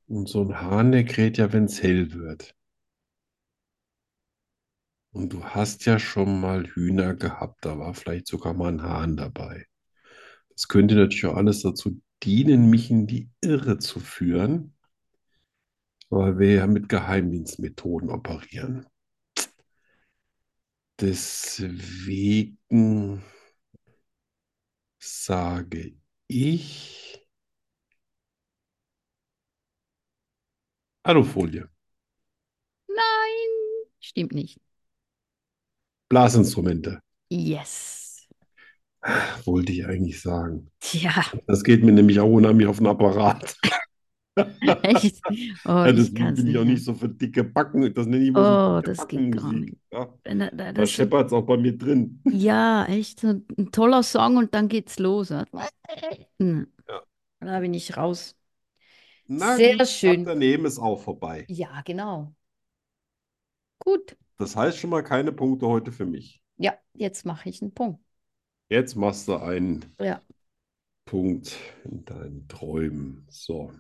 [0.10, 2.56] Und so ein Hahn, der kräht ja, wenn es hell wird.
[5.12, 9.18] Und du hast ja schon mal Hühner gehabt, da war vielleicht sogar mal ein Hahn
[9.18, 9.68] dabei.
[10.50, 14.76] Das könnte natürlich auch alles dazu dienen, mich in die Irre zu führen,
[16.10, 18.88] weil wir ja mit Geheimdienstmethoden operieren.
[21.00, 22.58] Deswegen
[25.00, 25.94] sage
[26.28, 27.19] ich
[31.10, 31.68] Alufolie,
[32.88, 34.60] Nein, stimmt nicht.
[36.10, 38.28] Blasinstrumente, Yes.
[39.46, 40.70] wollte ich eigentlich sagen.
[40.80, 43.56] Tja, Das geht mir nämlich auch unheimlich auf den Apparat.
[44.84, 45.22] echt.
[45.66, 47.94] Oh, Ja, ich kann es bin ich nicht auch nicht so für dicke Backen.
[47.94, 49.78] Das nenne ich Oh, das geht gar nicht.
[49.92, 52.22] Ja, da, da, da das scheppert es auch bei mir drin.
[52.32, 55.30] ja, echt ein toller Song und dann geht's los.
[55.30, 55.46] ja.
[56.40, 56.68] Hm.
[56.88, 57.02] Ja.
[57.42, 58.36] Da bin ich raus.
[59.32, 60.26] Na Sehr gut, schön.
[60.26, 61.46] daneben ist auch vorbei.
[61.50, 62.34] Ja, genau.
[63.78, 64.18] Gut.
[64.38, 66.42] Das heißt schon mal keine Punkte heute für mich.
[66.58, 68.04] Ja, jetzt mache ich einen Punkt.
[68.70, 70.22] Jetzt machst du einen Ja.
[71.06, 73.28] Punkt in deinen Träumen.
[73.30, 73.72] So.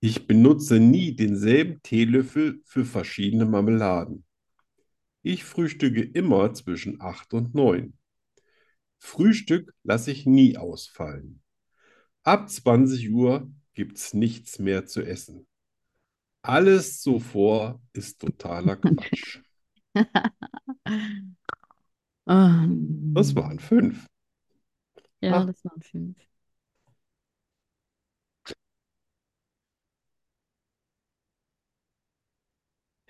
[0.00, 4.24] Ich benutze nie denselben Teelöffel für verschiedene Marmeladen.
[5.22, 7.94] Ich frühstücke immer zwischen 8 und 9.
[8.98, 11.39] Frühstück lasse ich nie ausfallen.
[12.24, 15.46] Ab 20 Uhr gibt's nichts mehr zu essen.
[16.42, 19.40] Alles zuvor ist totaler Quatsch.
[22.28, 24.06] Ähm, Das waren fünf.
[25.20, 25.44] Ja, Ah.
[25.44, 26.16] das waren fünf.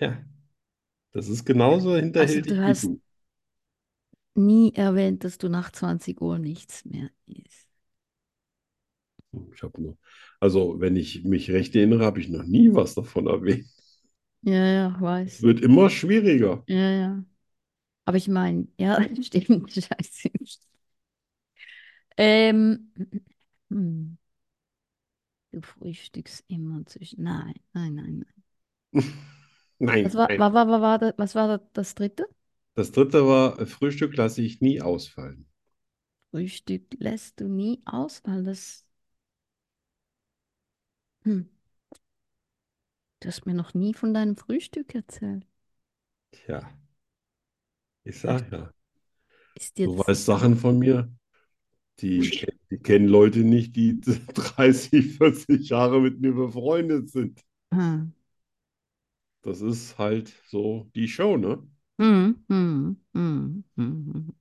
[0.00, 0.24] Ja,
[1.12, 3.02] das ist genauso hinterhältig du wie hast- du.
[4.34, 7.69] Nie erwähnt, dass du nach 20 Uhr nichts mehr isst.
[9.54, 9.96] Ich habe nur,
[10.40, 13.66] also wenn ich mich recht erinnere, habe ich noch nie was davon erwähnt.
[14.42, 15.40] Ja, ja, Es weiß.
[15.40, 16.66] wird immer schwieriger.
[16.66, 17.24] Ja, ja.
[18.06, 20.30] Aber ich meine, ja, stimmt, scheiße.
[22.16, 22.92] Ähm,
[23.70, 24.16] hm.
[25.52, 27.22] Du frühstückst immer zwischen.
[27.22, 28.44] Nein, nein, nein, nein.
[29.78, 30.38] Nein, Was war, nein.
[30.38, 32.26] war, war, war, war, das, was war das, dritte?
[32.74, 35.46] Das dritte war, äh, Frühstück lasse ich nie ausfallen.
[36.32, 38.84] Frühstück lässt du nie aus, weil das.
[41.24, 41.40] Hm.
[43.20, 45.46] Du hast mir noch nie von deinem Frühstück erzählt.
[46.32, 46.60] Tja,
[48.04, 48.70] ich sag ja,
[49.54, 49.98] Ist du jetzt.
[49.98, 51.10] weißt Sachen von mir,
[52.00, 54.00] die, die kennen Leute nicht, die
[54.34, 57.42] 30, 40 Jahre mit mir befreundet sind.
[57.72, 58.10] Hm.
[59.42, 61.62] Das ist halt so die Show, ne?
[61.98, 64.34] Hm, hm, hm, hm, hm.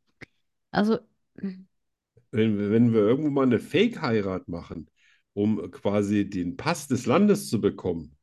[0.71, 0.99] Also,
[2.31, 4.89] Wenn, wir- wenn wir irgendwo mal eine Fake-Heirat machen,
[5.33, 8.15] um quasi den Pass des Landes zu bekommen,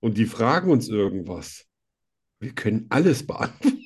[0.00, 1.66] und die fragen uns irgendwas,
[2.40, 3.78] wir können alles beantworten.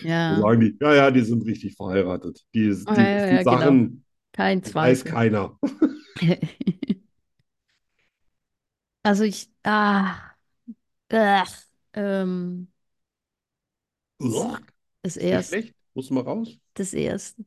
[0.00, 2.44] Ja, sagen die, ja, ja, die sind richtig verheiratet.
[2.54, 3.82] Die, die, Ah, ja, die ja, genau.
[3.82, 5.58] Sachen kein das weiß keiner.
[9.02, 10.16] Also ich, ah,
[11.10, 11.52] ach,
[11.94, 12.72] ähm,
[14.20, 14.60] Uah,
[15.02, 15.52] das Ist.
[15.94, 16.58] Muss mal raus.
[16.74, 17.44] das erste.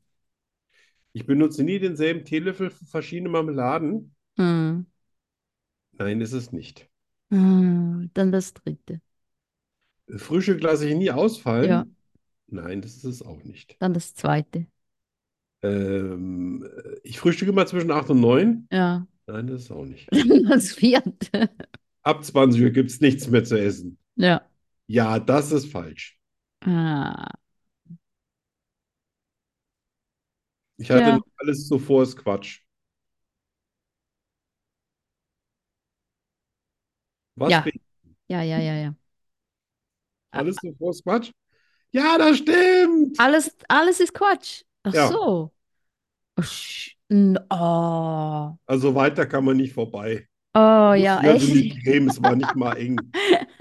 [1.13, 4.15] Ich benutze nie denselben Teelöffel für verschiedene Marmeladen.
[4.37, 4.85] Hm.
[5.91, 6.89] Nein, ist es nicht.
[7.31, 9.01] Hm, Dann das dritte.
[10.17, 11.69] Frühstück lasse ich nie ausfallen.
[11.69, 11.85] Ja,
[12.47, 13.79] Nein, das ist es auch nicht.
[13.79, 14.67] dann das zweite.
[15.61, 16.67] Ähm,
[17.03, 18.69] ich frühstücke immer zwischen 8 und 9.
[18.71, 20.09] Ja, Nein, das ist auch nicht.
[20.49, 21.49] das vierte.
[22.03, 23.97] Ab 20 Uhr gibt es nichts mehr zu essen.
[24.15, 24.41] Ja.
[24.87, 26.19] Ja, das ist falsch.
[26.61, 27.38] Ah,
[30.79, 31.19] Ich hatte Ja.
[31.37, 32.61] alles zuvor ist Quatsch.
[37.35, 37.65] Was Ja.
[38.29, 38.95] ja, ja, ja, ja.
[40.31, 41.31] Alles zuvor ist Quatsch?
[41.91, 43.17] Ja, das stimmt.
[43.19, 44.63] Alles, alles ist Quatsch.
[44.83, 45.09] Ach Ja.
[45.09, 45.51] so.
[46.37, 50.27] Oh, oh, Also weiter kann man nicht vorbei.
[50.55, 51.55] oh ja, also echt.
[51.55, 53.11] nicht Creme, es war nicht mal eng.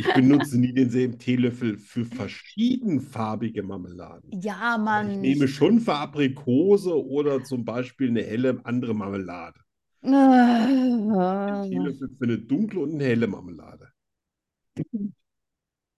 [0.00, 4.30] Ich benutze nie denselben Teelöffel für verschiedenfarbige Marmeladen.
[4.40, 5.20] Ja, Aber ich Mann.
[5.20, 9.60] nehme schon für Aprikose oder zum Beispiel eine helle andere Marmelade.
[10.02, 13.88] Ein Teelöffel für eine dunkle und eine helle Marmelade.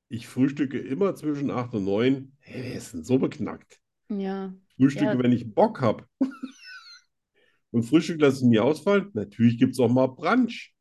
[0.09, 2.33] Ich frühstücke immer zwischen 8 und 9.
[2.41, 3.81] Hey, wer ist denn so beknackt?
[4.09, 4.53] Ja.
[4.77, 5.19] Frühstücke, Ja.
[5.21, 6.07] wenn ich Bock habe.
[7.71, 9.09] Und Frühstück lasse ich nie ausfallen.
[9.15, 10.75] Natürlich gibt es auch mal Brunch.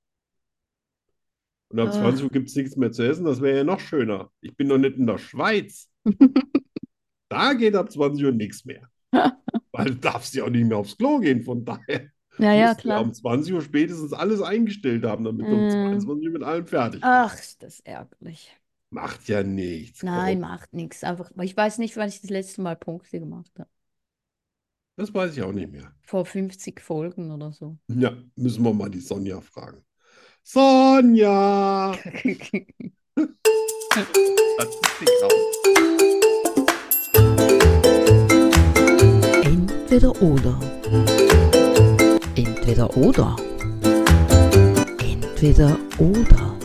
[1.71, 1.91] Und ab Ah.
[1.91, 3.25] 20 Uhr gibt es nichts mehr zu essen.
[3.25, 4.29] Das wäre ja noch schöner.
[4.41, 5.89] Ich bin doch nicht in der Schweiz.
[7.29, 8.89] Da geht ab 20 Uhr nichts mehr.
[9.71, 11.43] Weil du darfst ja auch nicht mehr aufs Klo gehen.
[11.43, 13.01] Von daher Ja, ja, musst du klar.
[13.01, 15.69] um 20 Uhr spätestens alles eingestellt haben, damit du um Mm.
[15.69, 17.03] 22 Uhr mit allem fertig bist.
[17.05, 18.53] Ach, ist das ärgerlich.
[18.89, 20.03] Macht ja nichts.
[20.03, 21.05] Nein, Komm, macht nichts.
[21.05, 23.69] Einfach, ich weiß nicht, wann ich das letzte Mal Punkte gemacht habe.
[24.97, 25.95] das weiß ich auch nicht mehr.
[26.01, 27.77] Vor 50 Folgen oder so.
[27.87, 29.85] Ja, müssen wir mal die Sonja fragen.
[30.43, 31.93] Sonja!
[39.43, 40.59] Entweder oder.
[42.35, 43.35] Entweder oder.
[44.99, 46.57] Entweder oder.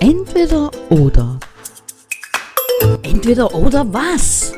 [0.00, 1.38] Entweder oder.
[3.02, 4.52] Entweder oder was?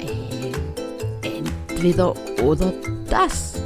[0.00, 0.54] Ähm,
[1.22, 2.72] entweder oder
[3.10, 3.57] das.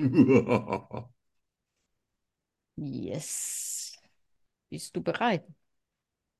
[2.76, 4.00] Yes.
[4.70, 5.46] Bist du bereit?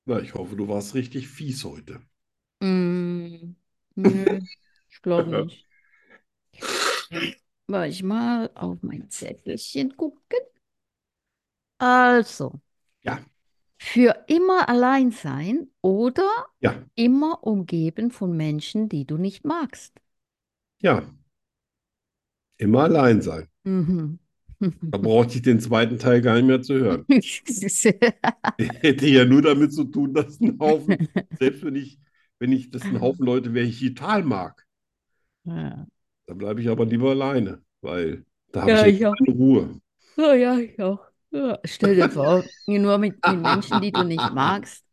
[0.05, 2.03] Na, ich hoffe, du warst richtig fies heute.
[2.63, 3.55] Mm,
[3.97, 4.41] nö,
[4.89, 5.69] ich glaube nicht.
[7.69, 10.39] Mal ich mal auf mein Zettelchen gucken.
[11.79, 12.61] Also,
[13.03, 13.25] Ja,
[13.79, 16.29] für immer allein sein oder
[16.61, 19.95] ja, immer umgeben von Menschen, die du nicht magst.
[20.83, 21.03] ja.
[22.59, 23.49] Immer allein sein.
[23.65, 24.19] Mhm.
[24.93, 27.07] Da brauchte ich den zweiten Teil gar nicht mehr zu hören.
[28.59, 30.99] Hätte ja nur damit zu tun, dass ein Haufen,
[31.39, 31.99] selbst wenn ich,
[32.39, 34.67] wenn ich das ein Haufen Leute wäre, ich total mag,
[35.45, 35.87] Ja.
[36.27, 39.81] dann bleibe ich aber lieber alleine, weil da habe Ja, ich ich meine Ruhe.
[40.17, 41.07] Ja, ja, ich auch.
[41.31, 41.59] Ja.
[41.65, 44.85] Stell dir vor, nur mit, mit Menschen, die du nicht magst.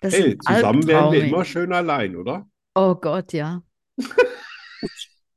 [0.00, 2.46] Das Hey, zusammen wären wir immer schön allein, oder?
[2.74, 3.62] Oh Gott, ja.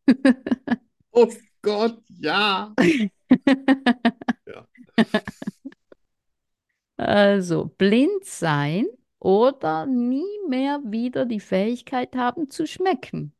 [1.14, 2.74] Oh Gott, ja.
[4.46, 4.66] Ja.
[6.98, 8.86] Also, blind sein
[9.20, 13.34] oder nie mehr wieder die Fähigkeit haben zu schmecken.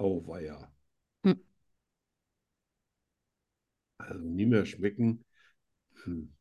[0.00, 0.72] Oh, weia.
[1.24, 1.34] Hm.
[3.98, 5.24] Also nie mehr schmecken.
[6.04, 6.32] Hm.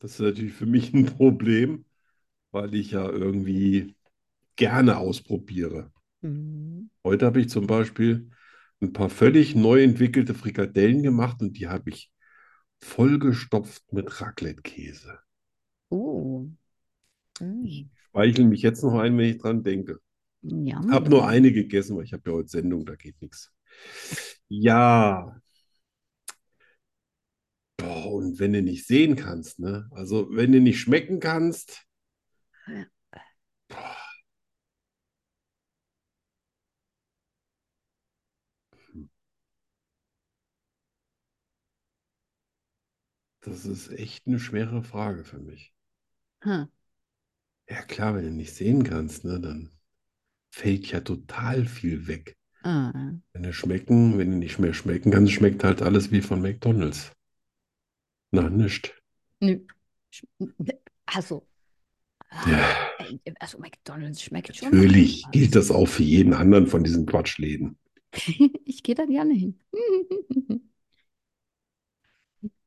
[0.00, 1.86] Das ist natürlich für mich ein Problem,
[2.52, 3.96] weil ich ja irgendwie
[4.56, 5.92] gerne ausprobiere.
[6.22, 6.90] Mhm.
[7.04, 8.30] Heute habe ich zum Beispiel
[8.80, 12.10] ein paar völlig neu entwickelte Frikadellen gemacht und die habe ich
[12.78, 15.18] vollgestopft mit Raclette-Käse.
[15.90, 16.46] Oh.
[17.40, 17.66] Mm.
[18.08, 20.00] Speichel mich jetzt noch ein, wenn ich dran denke.
[20.42, 23.52] Yum, Habe nur eine gegessen, weil ich habe ja heute Sendung, da geht nichts.
[24.48, 25.40] Ja.
[27.76, 29.88] Boah, und wenn du nicht sehen kannst, ne?
[29.92, 31.86] Also wenn du nicht schmecken kannst,
[43.50, 45.74] Das ist echt eine schwere Frage für mich.
[46.42, 46.68] Hm.
[47.68, 49.70] Ja klar, wenn du nicht sehen kannst, ne, dann
[50.52, 52.36] fällt ja total viel weg.
[52.62, 52.92] Ah.
[53.32, 57.12] Wenn du schmecken, wenn du nicht mehr schmecken kannst, schmeckt halt alles wie von McDonald's.
[58.30, 58.94] Na, nicht.
[59.40, 59.58] Nö.
[61.06, 61.48] Also,
[62.46, 62.88] Ja.
[62.98, 64.70] äh, also McDonald's schmeckt schon.
[64.70, 67.76] Natürlich gilt das auch für jeden anderen von diesen Quatschläden.
[68.64, 69.58] Ich gehe da gerne hin.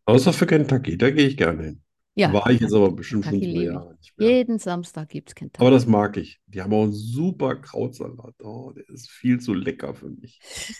[0.06, 1.82] Außer für Kentucky, da gehe ich gerne hin.
[2.16, 3.64] Ja, War ich jetzt aber bestimmt schon zwei.
[3.64, 4.30] Jahre nicht mehr.
[4.30, 5.62] Jeden Samstag gibt es Kentucky.
[5.66, 6.40] Aber das mag ich.
[6.46, 8.36] Die haben auch einen super Krautsalat.
[8.44, 10.40] Oh, der ist viel zu lecker für mich.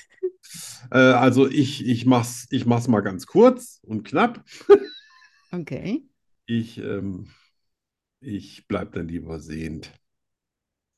[0.92, 4.44] Äh, also ich, ich mach's, ich mach's mal ganz kurz und knapp.
[5.52, 6.04] Okay.
[6.46, 7.28] Ich, ähm,
[8.20, 9.92] ich bleib dann lieber sehend.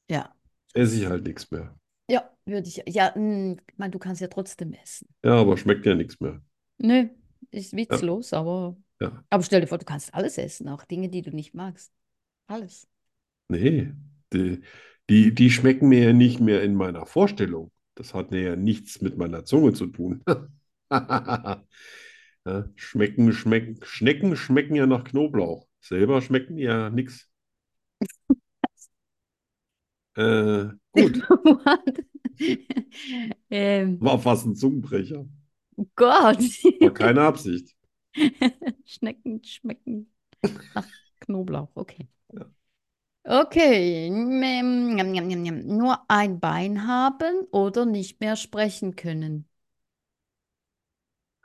[0.09, 0.33] Ja.
[0.73, 1.77] Esse ich halt nichts mehr.
[2.09, 2.81] Ja, würde ich.
[2.87, 5.07] Ja, mh, ich meine, du kannst ja trotzdem essen.
[5.23, 6.41] Ja, aber schmeckt ja nichts mehr.
[6.77, 7.09] Nö,
[7.55, 8.77] ist witzlos, aber.
[9.01, 9.23] Ja.
[9.29, 11.91] Aber stell dir vor, du kannst alles essen, auch Dinge, die du nicht magst.
[12.47, 12.87] Alles.
[13.47, 13.91] Nee,
[14.33, 14.61] die,
[15.09, 17.71] die, die schmecken mir ja nicht mehr in meiner Vorstellung.
[17.95, 20.23] Das hat ja nichts mit meiner Zunge zu tun.
[22.47, 25.67] Ja, schmecken, schmecken, Schnecken schmecken ja nach Knoblauch.
[25.81, 27.27] Selber schmecken ja nichts.
[30.17, 31.21] Äh, gut,
[33.49, 35.25] ähm, war fast ein Zungenbrecher.
[35.95, 36.39] Gott.
[36.79, 37.75] War keine Absicht.
[38.85, 40.11] Schnecken schmecken
[40.73, 40.87] nach
[41.21, 41.71] Knoblauch.
[41.75, 42.09] Okay.
[42.33, 42.45] Ja.
[43.23, 44.09] Okay.
[44.09, 49.47] Nur ein Bein haben oder nicht mehr sprechen können.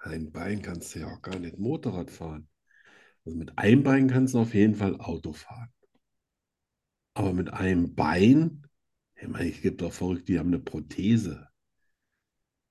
[0.02, 2.48] Ein Bein kannst du ja auch gar nicht Motorrad fahren.
[3.24, 5.72] Also mit einem Bein kannst du auf jeden Fall Auto fahren.
[7.14, 8.66] Aber mit einem Bein,
[9.14, 11.48] ich meine, es gibt doch verrückt, die haben eine Prothese.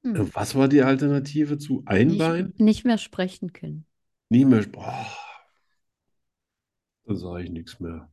[0.03, 0.29] Hm.
[0.33, 3.85] Was war die Alternative zu ein Nicht, nicht mehr sprechen können.
[4.31, 4.65] Nie mehr.
[4.67, 5.07] Boah,
[7.05, 8.09] da sage ich nichts mehr.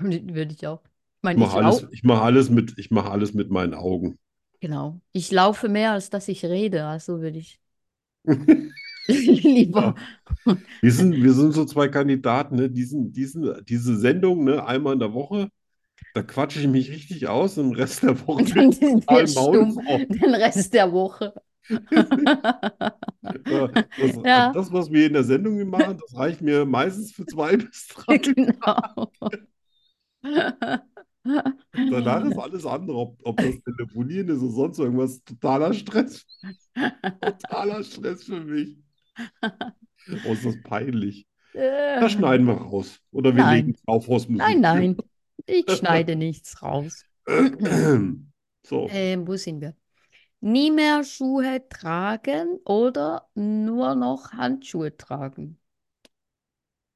[0.00, 0.82] Würde ich auch.
[0.84, 1.88] Ich Ich meine, mache ich alles, auch.
[1.90, 4.18] ich mache alles mit, ich mache alles mit meinen Augen.
[4.60, 5.00] Genau.
[5.12, 6.86] Ich laufe mehr, als dass ich rede.
[6.86, 7.60] Also würde ich
[9.08, 9.94] lieber.
[10.80, 12.70] Wir sind, wir sind so zwei Kandidaten, ne?
[12.70, 14.64] Diesen, diesen, diese Sendung, ne?
[14.64, 15.50] Einmal in der Woche,
[16.14, 19.26] da quatsche ich mich richtig aus und den Rest der Woche Und dann sind wir
[19.26, 21.34] stumm den Rest der Woche.
[23.44, 24.52] Das, Ja.
[24.52, 28.18] das, was wir in der Sendung machen, das reicht mir meistens für zwei bis drei.
[31.22, 31.42] Genau.
[31.90, 36.24] Danach ist alles andere, ob, ob das Telefonieren ist oder sonst irgendwas, totaler Stress.
[37.20, 38.78] Totaler Stress für mich.
[40.26, 41.26] Oh, ist das peinlich.
[41.52, 42.98] Das schneiden wir raus.
[43.12, 43.66] Oder wir Nein.
[43.66, 44.38] legen Kaufhausmusik.
[44.38, 44.96] Nein, nein,
[45.46, 47.06] ich schneide nichts raus.
[48.62, 49.76] So, Ähm, wo sind wir?
[50.40, 55.58] Nie mehr Schuhe tragen oder nur noch Handschuhe tragen?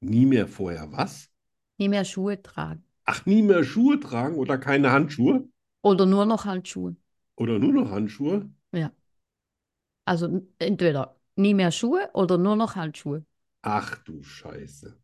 [0.01, 1.31] nie mehr vorher was?
[1.77, 5.47] Nie mehr Schuhe tragen Ach, nie mehr Schuhe tragen oder keine Handschuhe?
[5.81, 6.95] oder nur noch Handschuhe?
[7.35, 8.49] Oder nur noch Handschuhe?
[8.71, 8.93] Ja.
[10.05, 13.25] Also entweder nie mehr Schuhe oder nur noch Handschuhe.
[13.61, 15.02] Ach du Scheiße.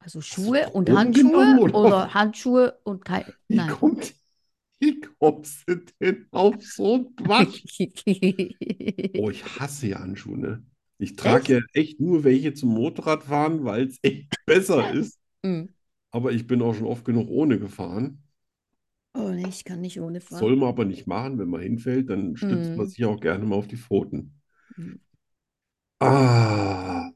[0.00, 1.72] Also du Schuhe und Handschuhe oder?
[1.72, 3.32] oder Handschuhe und kein.
[3.48, 4.14] Wie kommt,
[4.80, 7.64] wie kommst du denn auf so einen Quatsch?
[9.14, 10.64] Oh, ich hasse ja Handschuhe, ne?
[10.98, 15.18] Ich trage ja echt nur welche zum Motorradfahren, weil es echt besser ist.
[15.44, 15.68] Hm.
[16.12, 18.22] Aber ich bin auch schon oft genug ohne gefahren.
[19.14, 20.56] Oh nee, ich kann nicht ohne Soll fahren.
[20.56, 22.88] man aber nicht machen, wenn man hinfällt, dann stützt man Mhm.
[22.88, 24.40] sich auch gerne mal auf die Pfoten.
[24.76, 24.98] Mhm.
[26.00, 27.12] Ah,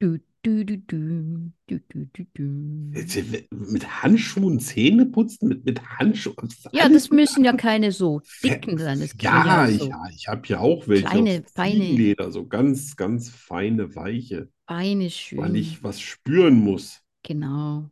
[0.00, 0.76] Du, du, du,
[3.50, 6.48] mit Handschuhen Zähne putzen, mit, mit Handschuhen.
[6.70, 9.00] Ja, das müssen ja keine so dicken sein.
[9.00, 12.46] Das Ja, ja ich, so ja, ich habe ja auch welche kleine, feine- Fliegenleder, so
[12.46, 14.50] ganz, ganz feine, weiche,
[15.34, 15.56] weil schön.
[15.56, 17.02] ich was spüren muss.
[17.22, 17.90] Genau.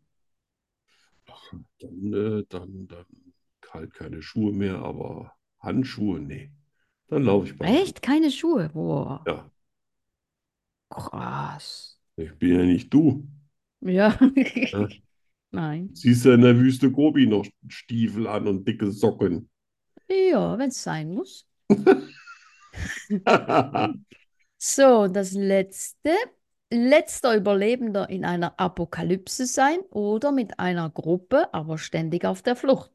[1.30, 3.06] Ach, dann, äh, dann, dann
[3.70, 6.50] halt keine Schuhe mehr, aber Handschuhe, nee.
[7.08, 7.90] Dann laufe ich barfuß.
[7.90, 8.00] Echt?
[8.02, 8.70] Keine Schuhe?
[8.70, 9.50] Boah, Ja,
[10.90, 11.95] krass.
[12.16, 13.26] Ich bin ja nicht du.
[13.80, 14.18] Ja.
[14.72, 14.88] Ja.
[15.50, 15.90] Nein.
[15.94, 19.48] Siehst ja in der Wüste Gobi noch Stiefel an und dicke Socken.
[20.08, 21.46] Ja, wenn es sein muss.
[24.58, 26.14] So, das letzte.
[26.70, 32.90] Letzter Überlebender in einer Apokalypse sein oder mit einer Gruppe, aber ständig auf der Flucht.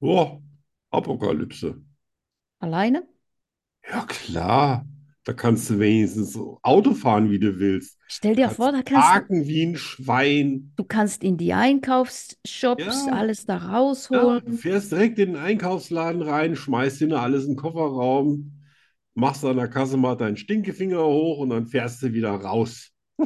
[0.00, 0.42] Boah,
[0.90, 1.80] Apokalypse.
[2.60, 3.06] Alleine?
[3.88, 4.84] Ja, klar.
[5.24, 7.98] Da kannst du wenigstens so Auto fahren, wie du willst.
[8.06, 10.76] Stell dir Kannst vor, da kannst parken wie ein Schwein.
[10.76, 13.08] du kannst in die Einkaufsshops Ja.
[13.08, 13.56] alles da
[14.10, 14.42] Ja, rausholen.
[14.42, 18.62] du fährst direkt in den Einkaufsladen rein, schmeißt dir alles in den Kofferraum,
[19.14, 22.92] machst an der Kasse mal deinen Stinkefinger hoch und dann fährst du wieder raus.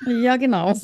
[0.00, 0.74] Ja, genau.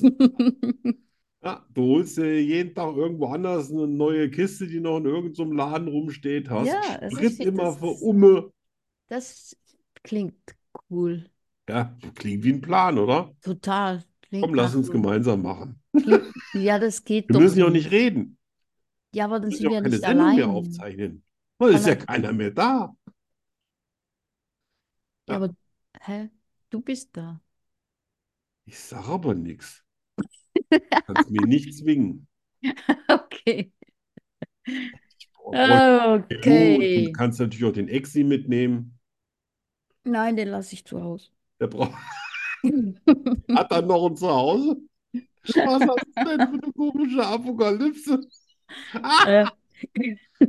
[1.45, 5.53] Ja, du holst dir jeden Tag irgendwo anders eine neue Kiste, die noch in irgendeinem
[5.53, 8.53] Laden rumsteht, hast Ja, ich Sprit immer für Umme.
[9.09, 9.57] das
[10.03, 10.57] klingt
[10.91, 11.29] cool.
[11.69, 13.35] Ja, klingt wie ein Plan, oder?
[13.41, 14.03] Total.
[14.23, 15.81] Klingt Komm, lass uns so- gemeinsam machen.
[15.97, 18.39] Klingt, ja, das geht Wir doch müssen ja auch nicht reden.
[19.15, 20.57] Ja, aber dann sind ja wir keine nicht Sendung mehr allein.
[20.57, 21.25] aufzeichnen.
[21.59, 22.95] Weil es ist ja keiner mehr da.
[25.29, 25.55] Ja, aber,
[26.01, 26.31] hä?
[26.71, 27.41] Du bist da.
[28.65, 29.85] Ich sage aber nichts.
[31.07, 32.27] Kannst mir nicht zwingen.
[33.09, 33.73] Okay.
[35.19, 37.13] Ich brauche Du, Okay.
[37.13, 38.99] kannst natürlich auch den Exi mitnehmen.
[40.05, 41.31] Nein, den lasse ich zu Hause.
[41.61, 41.93] Der braucht,
[43.55, 44.77] hat er noch ein Zuhause?
[45.65, 48.21] Was hast du denn für eine komische Apokalypse?
[49.03, 49.47] Ah, Äh,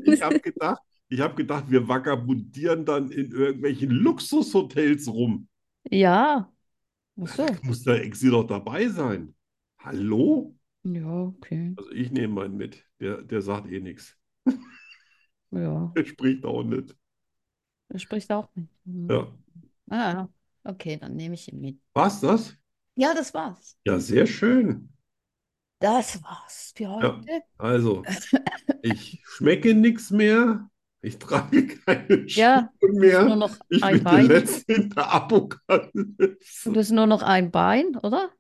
[0.02, 5.48] ich habe gedacht, ich habe gedacht, wir vagabundieren dann in irgendwelchen Luxushotels rum.
[5.92, 6.50] ja.
[7.26, 7.46] So.
[7.62, 9.34] Muss der Exi doch dabei sein?
[9.80, 10.56] Hallo?
[10.84, 11.76] Ja, okay.
[11.76, 12.84] Also ich nehme meinen mit.
[13.00, 14.18] Der, der sagt eh nichts.
[15.52, 16.96] Ja, Der spricht auch nicht.
[17.90, 18.70] er spricht auch nicht.
[18.86, 19.08] Hm.
[19.10, 19.28] Ja.
[19.90, 20.28] Ah,
[20.64, 21.80] okay, dann nehme ich ihn mit.
[21.96, 22.56] War's das?
[22.96, 23.78] Ja, das war's.
[23.86, 24.90] Ja, sehr schön.
[25.80, 27.44] Das war's für heute.
[27.58, 28.04] Also,
[28.82, 30.70] ich schmecke nichts mehr.
[31.02, 33.36] Ich trage keine Ja, Schuhe Nur mehr.
[33.36, 34.28] noch Ich ein bin der Bein.
[34.28, 36.70] Letzte in der Apokalypse.
[36.70, 38.32] Und das ist nur noch ein Bein, oder?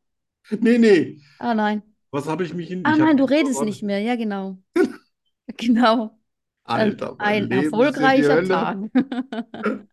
[0.59, 1.19] Nee, nee.
[1.37, 1.83] Ah, nein.
[2.11, 2.85] Was habe ich mich in.
[2.85, 3.65] Ah, ich hab nein, du redest verraten.
[3.69, 3.99] nicht mehr.
[3.99, 4.57] Ja, genau.
[5.57, 6.19] Genau.
[6.65, 8.47] Alter, mein Ein Leben ist ja die erfolgreicher Hölle.
[8.47, 8.77] Tag.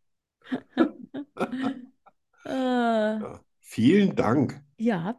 [2.45, 5.13] Äh, Ja, vielen Dank ja,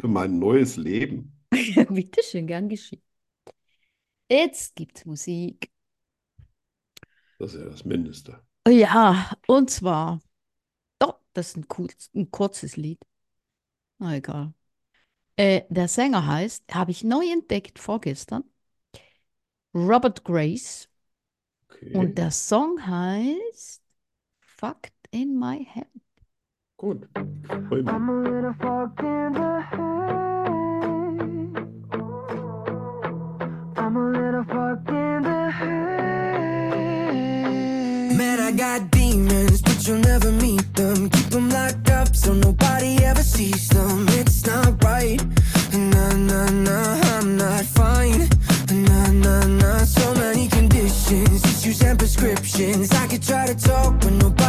[0.00, 0.08] für bitteschön.
[0.08, 1.40] mein neues Leben.
[1.90, 3.02] Bitteschön, gern geschehen.
[4.30, 5.70] Jetzt gibt's Musik.
[7.38, 8.40] Das ist ja das Mindeste.
[8.68, 10.20] Ja, und zwar,
[11.02, 13.00] oh, das ist ein, kurz, ein kurzes Lied.
[13.98, 14.54] Na egal.
[15.36, 18.44] Äh, der Sänger heißt, habe ich neu entdeckt vorgestern,
[19.74, 20.86] Robert Grace.
[21.70, 23.79] Okay, Und der Song heißt
[24.60, 25.86] Fucked in My Head.
[26.78, 26.98] gut.
[27.66, 27.82] Freu.
[27.88, 29.78] I'm a little fucked in the head.
[33.78, 37.08] I'm a little fucked in the head.
[38.18, 41.08] Man, I got demons, but you'll never meet them.
[41.08, 44.04] Keep them locked up so nobody ever sees them.
[44.10, 45.22] It's not right.
[45.72, 48.28] Nah, nah, nah, I'm not fine.
[48.70, 52.92] Nah, nah, nah, so many conditions, issues and prescriptions.
[52.92, 54.39] I could try to talk, but nobody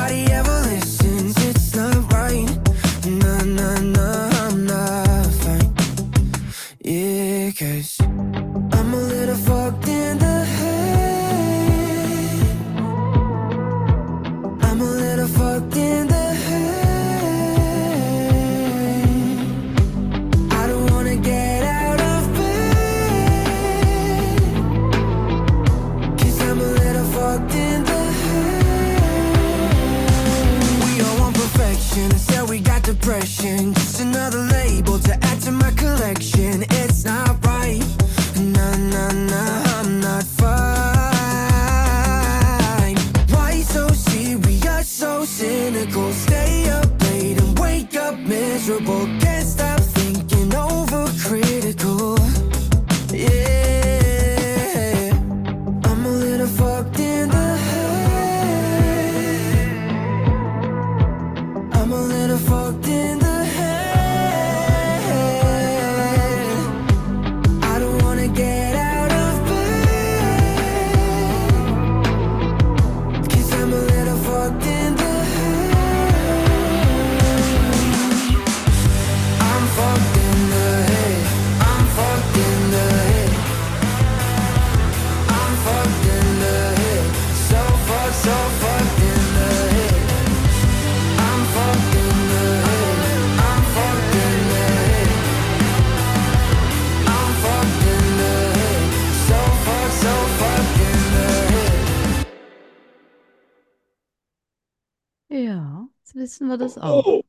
[106.42, 107.06] wissen wir das auch.
[107.06, 107.24] Oh,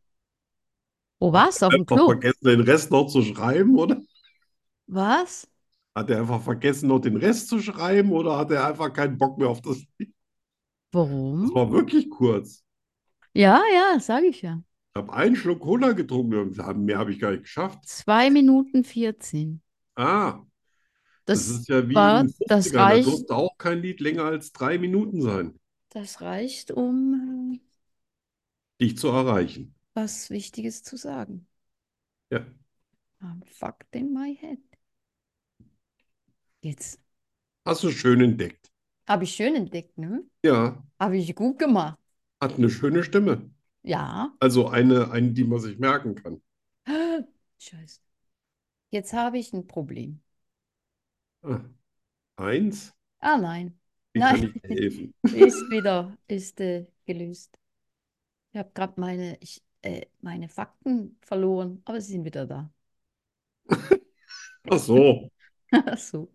[1.21, 1.63] Oh, was?
[1.63, 2.05] Auf dem einfach Klo?
[2.05, 4.01] vergessen, den Rest noch zu schreiben, oder?
[4.87, 5.47] Was?
[5.95, 9.39] Hat er einfach vergessen, noch den Rest zu schreiben, oder hat er einfach keinen Bock
[9.39, 10.15] mehr auf das Lied?
[11.41, 11.55] Das Warum?
[11.55, 12.65] war wirklich kurz.
[13.35, 14.63] Ja, ja, sage ich ja.
[14.95, 17.85] Ich habe einen Schluck Cola getrunken und mehr habe ich gar nicht geschafft.
[17.85, 19.63] Zwei Minuten 14.
[19.97, 20.45] Ah,
[21.27, 22.89] das Das ist ja wie war, in das 50ern.
[22.89, 25.59] Da reicht, durfte auch kein Lied länger als drei Minuten sein,
[25.91, 27.61] das reicht, um äh,
[28.83, 29.74] dich zu erreichen.
[29.95, 31.47] was Wichtiges zu sagen.
[32.30, 32.47] Ja.
[33.22, 34.59] I'm fucked in my head.
[36.62, 36.99] Jetzt
[37.64, 38.70] Hast du schön entdeckt.
[39.09, 40.24] habe ich schön entdeckt, ne?
[40.45, 41.99] Ja, Habe ich gut gemacht.
[42.43, 43.51] Hat eine schöne Stimme.
[43.83, 44.33] Ja.
[44.41, 46.43] Also eine, eine, die man sich merken kann.
[47.59, 48.01] Scheiße.
[48.91, 50.22] Jetzt habe ich ein Problem.
[51.45, 51.62] Ah,
[52.39, 53.78] eins, Ah, nein.
[54.12, 54.55] wie kann Nein.
[54.55, 55.14] ich dir helfen?
[55.30, 57.59] Ist wieder, ist äh, gelöst.
[58.53, 62.70] Ich habe gerade meine, ich, äh, meine Fakten verloren, aber sie sind wieder da.
[64.70, 65.30] Ach so.
[65.96, 66.30] So.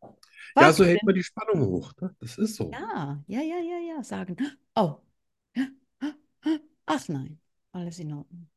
[0.00, 0.10] Ja,
[0.54, 1.06] Was so hält denn?
[1.06, 1.92] man die Spannung hoch.
[2.00, 2.16] Ne?
[2.18, 2.70] Das ist so.
[2.72, 4.36] Ja, ja, ja, ja, ja, sagen.
[4.74, 4.96] Oh.
[6.86, 7.38] Ach nein,
[7.72, 8.48] alles in Ordnung.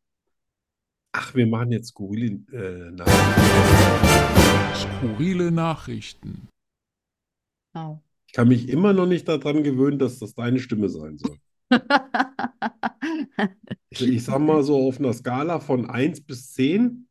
[1.12, 4.74] Ach, wir machen jetzt skurrile äh, Nachrichten.
[4.76, 6.48] Skurrile Nachrichten.
[7.74, 8.02] Au.
[8.28, 11.38] Ich kann mich immer noch nicht daran gewöhnen, dass das deine Stimme sein soll.
[13.94, 17.08] Also ich sag mal so auf einer Skala von 1 bis 10,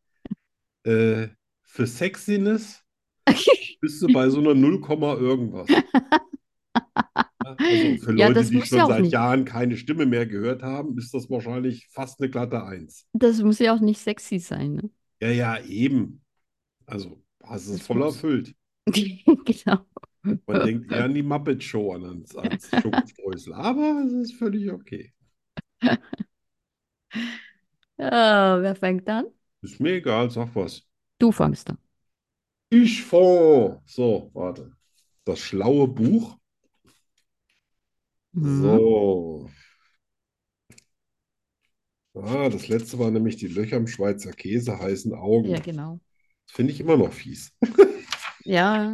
[0.84, 1.28] äh,
[1.62, 2.82] für Sexiness
[3.80, 5.68] bist du bei so einer 0, Komma irgendwas.
[7.44, 9.12] Also für Ja, Leute, die schon ja seit nicht.
[9.12, 13.06] Jahren keine Stimme mehr gehört haben, ist das wahrscheinlich fast eine glatte 1.
[13.12, 14.90] Das muss ja auch nicht sexy sein, ne?
[15.20, 16.22] Ja, ja, eben.
[16.86, 18.54] Also hast es voll muss- erfüllt.
[18.86, 19.86] Genau.
[20.46, 23.54] Man denkt eher an die Muppet Show, an ans, ans Schokostreusel.
[23.54, 25.12] Aber es ist völlig okay.
[27.98, 29.26] Ja, wer fängt an?
[29.60, 30.86] Ist mir egal, sag was.
[31.18, 31.78] Du fängst an.
[32.70, 33.80] Ich fang.
[33.86, 34.76] So, warte.
[35.24, 36.36] Das schlaue Buch.
[38.34, 38.82] Mhm.
[38.82, 39.48] So.
[42.14, 45.50] Ah, das letzte war nämlich die Löcher im Schweizer Käse heißen Augen.
[45.50, 46.00] Ja, genau.
[46.46, 47.52] Das finde ich immer noch fies.
[48.44, 48.92] Ja,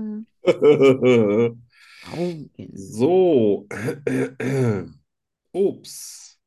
[2.02, 2.50] Augen.
[2.74, 3.66] So.
[5.52, 6.38] Ups.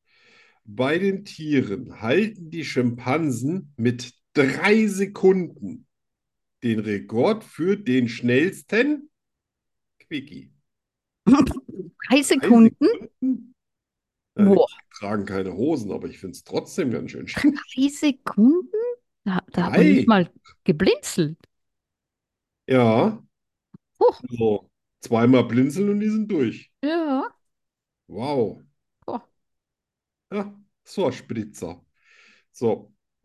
[0.64, 5.86] Bei den Tieren halten die Schimpansen mit drei Sekunden
[6.62, 9.10] den Rekord für den schnellsten
[10.00, 10.52] Quickie.
[12.08, 12.76] Drei Drei Sekunden?
[12.86, 13.54] Sekunden?
[14.36, 17.54] Ja, Boah, die tragen keine Hosen, aber ich finde es trotzdem ganz schön schnell.
[17.76, 18.68] drei Sekunden?
[19.24, 19.84] Da, da Drei.
[19.84, 20.30] nicht mal
[20.64, 21.38] geblinzelt.
[22.66, 23.22] Ja.
[24.02, 24.14] Oh.
[24.30, 26.70] So, zweimal blinzeln und die sind durch.
[26.82, 27.28] Ja.
[28.08, 28.62] Wow.
[29.06, 29.20] Oh.
[30.32, 31.84] Ja, so ein Spritzer.
[32.52, 32.92] So.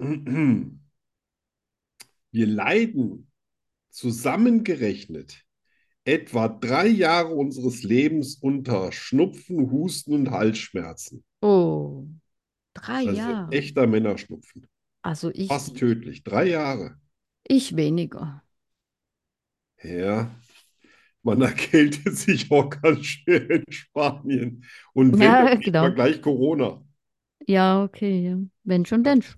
[2.31, 3.31] Wir leiden
[3.89, 5.43] zusammengerechnet
[6.05, 11.23] etwa drei Jahre unseres Lebens unter Schnupfen, Husten und Halsschmerzen.
[11.41, 12.05] Oh,
[12.73, 13.51] drei Also Jahre.
[13.55, 14.67] echter Männerschnupfen.
[15.01, 16.23] Also ich, Fast tödlich.
[16.23, 16.99] Drei Jahre.
[17.43, 18.43] ich weniger.
[19.83, 20.29] Ja.
[21.27, 24.63] Man erkältet sich auch ganz schön in Spanien.
[24.93, 25.93] Und wenn, Ja, genau.
[25.93, 26.81] gleich Corona.
[27.47, 28.37] Ja, okay, ja.
[28.63, 29.35] Wenn schon, denn schon.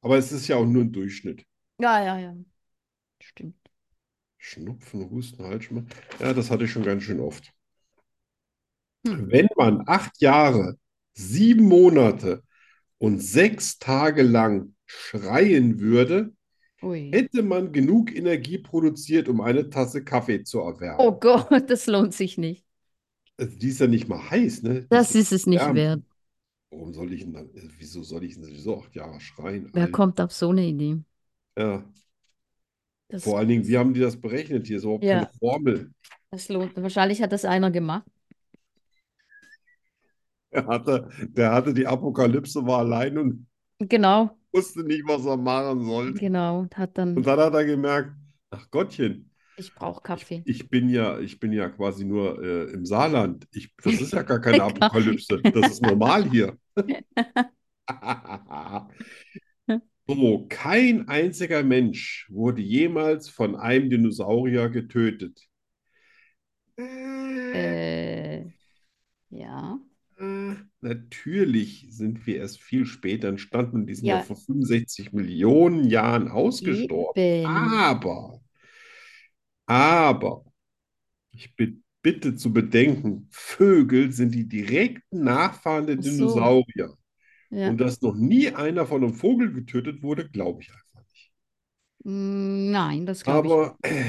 [0.00, 1.44] Aber es ist ja auch nur ein Durchschnitt.
[1.78, 2.34] Ja, ja, ja.
[3.20, 3.56] Stimmt.
[4.36, 5.88] Schnupfen, Husten, Halsschmerzen.
[6.20, 7.54] Ja, das hatte ich schon ganz schön oft.
[9.06, 9.30] Hm.
[9.30, 10.76] Wenn man acht Jahre,
[11.14, 12.42] sieben Monate
[12.98, 16.34] und sechs Tage lang schreien würde,
[16.82, 17.04] Ui.
[17.12, 20.98] hätte man genug Energie produziert, um eine Tasse Kaffee zu erwärmen.
[20.98, 22.64] Oh Gott, das lohnt sich nicht.
[23.38, 24.88] Also die ist ja nicht mal heiß, ne?
[24.90, 26.02] Die Das ist es nicht wert.
[26.70, 29.70] Warum soll ich denn dann, äh, wieso soll ich denn sowieso acht Jahre schreien?
[29.74, 29.88] Wer Alter?
[29.88, 31.02] kommt auf so eine Idee?
[31.56, 31.84] Ja,
[33.08, 34.66] Das, vor allen Dingen, wie haben die das berechnet?
[34.66, 35.08] Hier ist überhaupt Ja.
[35.08, 35.92] keine Formel.
[36.30, 36.76] das lohnt.
[36.82, 38.04] Wahrscheinlich hat das einer gemacht.
[40.50, 43.46] Der hatte, der hatte die Apokalypse, war allein und
[43.80, 46.20] Genau, wusste nicht, was er machen sollte.
[46.20, 46.60] genau.
[46.60, 48.12] Und hat dann, Und dann hat er gemerkt,
[48.50, 50.44] ach Gottchen, ich brauche Kaffee.
[50.44, 53.46] ich bin ja, ich bin ja quasi nur äh, im Saarland.
[53.52, 54.62] Ich, das ist ja gar keine.
[54.64, 55.40] Apokalypse.
[55.52, 56.56] Das ist normal hier.
[60.06, 65.48] So, kein einziger Mensch wurde jemals von einem Dinosaurier getötet.
[66.76, 68.52] Äh,
[69.30, 69.78] ja.
[70.18, 74.22] Äh, Natürlich sind wir erst viel später entstanden und die sind ja, Ja.
[74.22, 77.22] vor 65 Millionen Jahren ausgestorben.
[77.22, 77.46] Eben.
[77.46, 78.42] Aber,
[79.66, 80.44] aber,
[81.32, 86.02] ich bi- bitte zu bedenken, Vögel sind die direkten Nachfahren der so.
[86.02, 86.96] Dinosaurier.
[87.50, 87.68] Ja.
[87.70, 91.32] Und dass noch nie einer von einem Vogel getötet wurde, glaube ich einfach nicht.
[92.04, 93.54] Mm, Nein, das glaube ich.
[93.54, 94.04] Aber äh,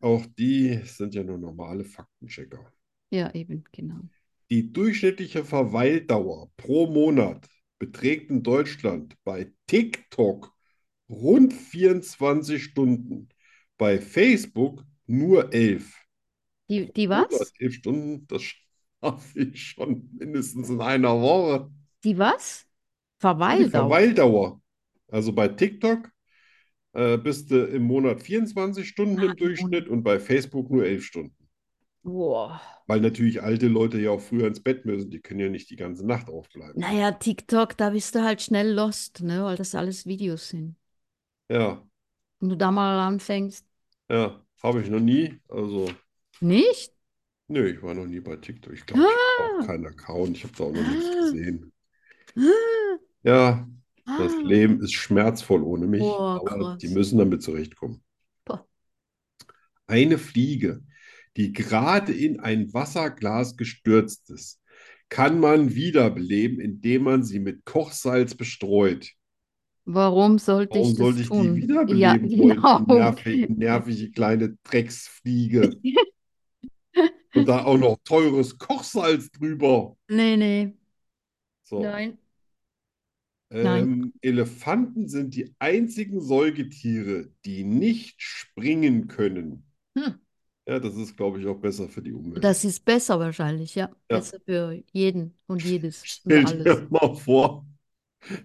[0.00, 2.72] auch die sind ja nur normale Faktenchecker.
[3.10, 4.08] Ja, eben, genau.
[4.52, 7.48] Die durchschnittliche Verweildauer pro Monat
[7.78, 10.52] beträgt in Deutschland bei TikTok
[11.08, 13.30] rund 24 Stunden,
[13.78, 15.90] bei Facebook nur 11.
[16.68, 17.54] Die, die was?
[17.60, 21.70] 11 Stunden, das schaffe ich schon mindestens in einer Woche.
[22.04, 22.66] Die was?
[22.66, 23.70] Die Verweildauer.
[23.70, 24.62] Verweildauer.
[25.08, 26.10] Also bei TikTok
[26.92, 30.84] äh, bist du im Monat 24 Stunden Ah, im im Durchschnitt und bei Facebook nur
[30.84, 31.41] 11 Stunden.
[32.04, 32.60] Boah.
[32.86, 35.10] Weil natürlich alte Leute ja auch früher ins Bett müssen.
[35.10, 36.80] Die können ja nicht die ganze Nacht aufbleiben.
[36.80, 39.44] Naja, TikTok, da bist du halt schnell lost, ne?
[39.44, 40.76] Weil das alles Videos sind.
[41.48, 41.84] Ja,
[42.40, 43.66] Wenn du da mal anfängst.
[44.08, 45.40] ja, habe ich noch nie.
[45.48, 45.88] Also,
[46.40, 46.92] Nicht?
[47.48, 48.72] nö, ich war noch nie bei TikTok.
[48.72, 49.66] Ich glaube, ich habe Ah.
[49.66, 50.36] keinen Account.
[50.36, 51.14] Ich habe da auch noch nichts Ah.
[51.14, 51.72] gesehen.
[52.36, 53.68] Ah, Ja,
[54.16, 54.42] das ah.
[54.42, 56.94] Leben ist schmerzvoll ohne mich, Boah, aber die krass.
[56.94, 58.02] müssen damit zurechtkommen.
[58.44, 58.64] Boah.
[59.86, 60.82] Eine Fliege,
[61.36, 64.60] die gerade in ein Wasserglas gestürzt ist,
[65.08, 69.12] kann man wiederbeleben, indem man sie mit Kochsalz bestreut.
[69.84, 71.54] Warum sollte Warum ich das sollte ich die tun?
[71.54, 72.86] wiederbeleben Ja, wollen, die genau.
[72.86, 75.80] nervige, nervige kleine Drecksfliege?
[77.34, 79.96] Und da auch noch teures Kochsalz drüber.
[80.08, 80.72] Nee, nee.
[81.64, 81.82] So.
[81.82, 82.18] Nein.
[83.60, 83.88] Nein.
[83.88, 89.64] Ähm, Elefanten sind die einzigen Säugetiere, die nicht springen können.
[89.96, 90.12] Hm.
[90.72, 92.42] Ja, das ist, glaube ich, auch besser für die Umwelt.
[92.42, 93.90] Das ist besser wahrscheinlich, ja.
[94.10, 94.18] Ja.
[94.18, 96.64] Besser für jeden und jedes und Stell alles.
[96.64, 97.66] dir mal vor,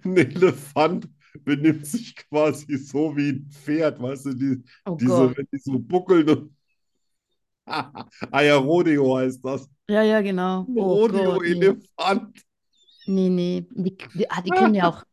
[0.03, 1.07] ein Elefant
[1.45, 5.79] benimmt sich quasi so wie ein Pferd, weißt du, die, Oh diese, wenn die so
[5.79, 6.53] buckeln und
[8.31, 9.69] Aerodeo heißt das.
[9.89, 10.65] Ja, ja, genau.
[10.75, 10.81] Oh.
[10.95, 12.41] Rodeo-Elefant.
[13.05, 13.65] Nee, nee.
[13.71, 15.03] Die, die, ah, die können ja auch,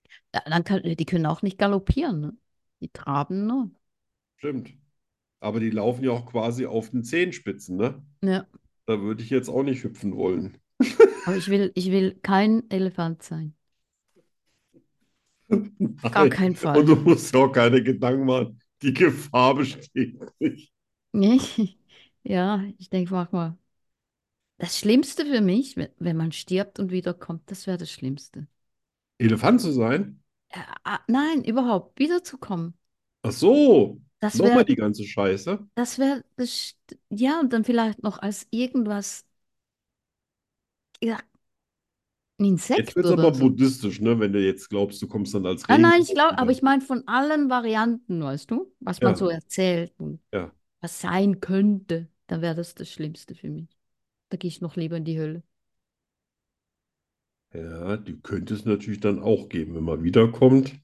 [0.34, 2.36] ja, dann kann, die können auch nicht galoppieren, ne?
[2.80, 3.70] Die traben nur.
[4.38, 4.72] Stimmt.
[5.42, 8.02] Aber die laufen ja auch quasi auf den Zehenspitzen, ne?
[8.22, 8.46] Ja.
[8.86, 10.58] Da würde ich jetzt auch nicht hüpfen wollen.
[11.24, 13.54] Aber ich will, ich will kein Elefant sein.
[16.10, 16.28] Gar Nein.
[16.28, 16.88] keinen Und Fall.
[16.88, 18.60] du musst auch keine Gedanken machen.
[18.82, 20.72] Die Gefahr besteht nicht.
[22.24, 23.56] Ja, ich denke manchmal,
[24.58, 28.46] das Schlimmste für mich, wenn, wenn man stirbt und wiederkommt, das wäre das Schlimmste.
[29.18, 30.22] Elefant zu sein?
[30.50, 32.74] Äh, ah, nein, überhaupt, wiederzukommen.
[33.22, 35.66] Ach so, Das nochmal wäre, die ganze Scheiße.
[35.74, 36.24] das wäre,
[37.10, 39.24] ja, und dann vielleicht noch als irgendwas,
[41.00, 41.18] ja,
[42.38, 42.44] ein
[42.74, 43.48] Jetzt Insekt wird es oder aber so.
[43.50, 44.18] buddhistisch, ne?
[44.20, 46.52] Wenn du jetzt glaubst, du kommst dann als Ah, nein, ich glaube, aber wieder.
[46.52, 50.52] ich meine von allen Varianten, weißt du, was man Ja, so erzählt und ja.
[50.80, 53.68] was sein könnte, dann wäre das das Schlimmste für mich.
[54.30, 55.42] Da gehe ich noch lieber in die Hölle.
[57.54, 60.78] Ja, die könnte es natürlich dann auch geben, wenn man wiederkommt.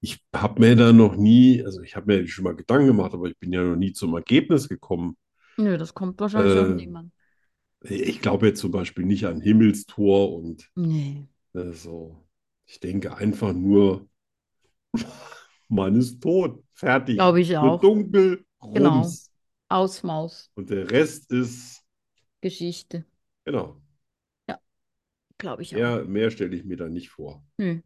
[0.00, 3.26] Ich habe mir da noch nie, also ich habe mir schon mal Gedanken gemacht, aber
[3.26, 5.16] ich bin ja noch nie zum Ergebnis gekommen.
[5.56, 7.12] Nö, das kommt wahrscheinlich Äh, niemand.
[7.82, 11.26] ich glaube jetzt zum Beispiel nicht an Himmelstor und Nee.
[11.54, 12.16] äh, so.
[12.66, 14.08] Ich denke einfach nur,
[15.68, 17.16] man ist tot, fertig.
[17.16, 17.80] Glaube ich auch.
[17.80, 19.00] dunkel, Genau.
[19.00, 19.30] rums.
[19.68, 20.50] Aus Maus.
[20.54, 21.84] Und der Rest ist,
[22.40, 23.04] Geschichte.
[23.44, 23.80] genau,
[25.38, 25.78] Glaube ich auch.
[25.78, 27.44] mehr, mehr stelle ich mir da nicht vor.
[27.58, 27.80] Nö.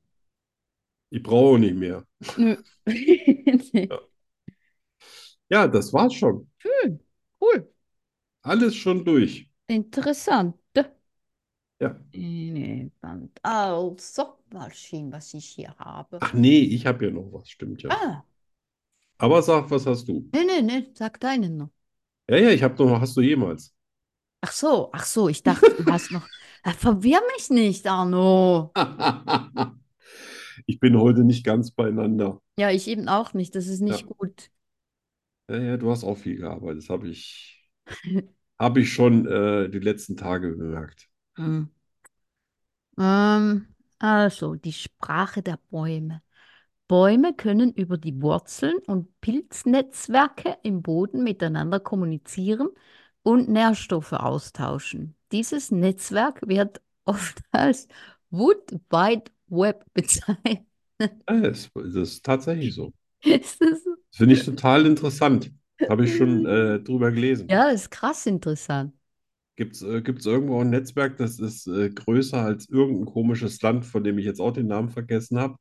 [1.13, 2.07] Ich brauche nicht mehr.
[2.37, 2.57] Nee.
[3.91, 4.01] Ja.
[5.49, 6.49] Ja, das war's schon.
[6.59, 7.01] Schön.
[7.41, 7.69] Cool.
[8.43, 9.49] Alles schon durch.
[9.69, 10.55] Interessant.
[11.81, 11.97] Ja.
[12.13, 13.39] Elefant.
[13.43, 16.19] Also, mal sehen, was ich hier habe.
[16.21, 17.91] Ach nee, ich habe ja noch was, stimmt ja.
[17.91, 18.25] Ah,
[19.19, 20.31] Aber sag, was hast du?
[20.33, 21.71] nee, nee, nee, sag deinen noch.
[22.29, 23.75] Ja, ja, ich habe noch, hast du jemals?
[24.41, 26.29] Ach so, ach so, ich dachte, du hast noch.
[26.63, 28.77] Ah, Verwirr mich nicht, Arno.
[30.67, 32.41] Ich bin heute nicht ganz beieinander.
[32.57, 33.55] Ja, ich eben auch nicht.
[33.55, 34.51] Das ist Ja, nicht gut.
[35.49, 36.83] ja, ja, du hast auch viel gearbeitet.
[36.85, 37.69] Das habe ich,
[38.59, 41.09] habe ich schon äh, die letzten Tage bemerkt.
[41.37, 41.65] Hm.
[42.99, 46.23] Ähm, also, die Sprache der Bäume.
[46.89, 52.69] Bäume können über die Wurzeln und Pilznetzwerke im Boden miteinander kommunizieren
[53.23, 55.17] und Nährstoffe austauschen.
[55.33, 57.89] Dieses Netzwerk wird oft als
[58.31, 60.67] Wood Wide Web bezeichnet.
[61.29, 62.93] Ja, das, das ist tatsächlich so.
[63.25, 63.97] Ist das so?
[64.11, 65.51] Das finde ich total interessant.
[65.89, 67.51] Habe ich schon äh, drüber gelesen.
[67.51, 68.95] Ja, das ist krass interessant.
[69.57, 73.85] Gibt es äh, gibt's irgendwo ein Netzwerk, das ist äh, größer als irgendein komisches Land,
[73.85, 75.57] von dem ich jetzt auch den Namen vergessen habe?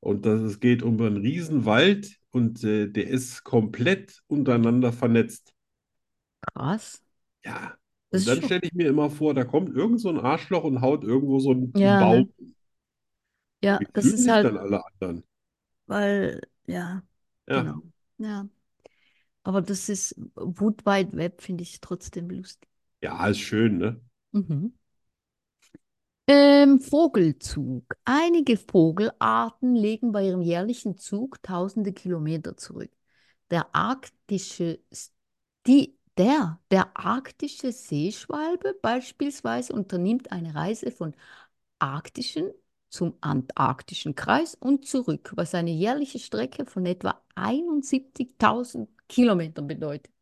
[0.00, 5.54] Und das, es geht um einen Riesenwald und äh, der ist komplett untereinander vernetzt.
[6.54, 7.02] Krass.
[7.44, 7.76] Ja.
[8.12, 11.04] Und dann stelle ich mir immer vor, da kommt irgend so ein Arschloch und haut
[11.04, 12.32] irgendwo so einen, einen Ja, Baum.
[13.62, 15.24] Ja, Wie das fühlen ist sich halt, dann alle anderen?
[15.86, 17.02] weil, ja,
[17.46, 17.82] Ja, genau.
[18.18, 18.48] Ja.
[19.44, 22.68] Aber das ist, Wood Wide Web finde ich trotzdem lustig.
[23.02, 24.00] ja, ist schön, ne?
[24.32, 24.70] Mhm.
[26.26, 27.84] Ähm, Vogelzug.
[28.04, 32.90] Einige Vogelarten legen bei ihrem jährlichen Zug tausende Kilometer zurück.
[33.50, 35.12] Der arktische, S-
[35.66, 41.14] die, der, der arktische Seeschwalbe beispielsweise unternimmt eine Reise von
[41.80, 42.50] arktischen
[42.90, 50.12] zum antarktischen Kreis und zurück, was eine jährliche Strecke von etwa 71.000 Kilometern bedeutet.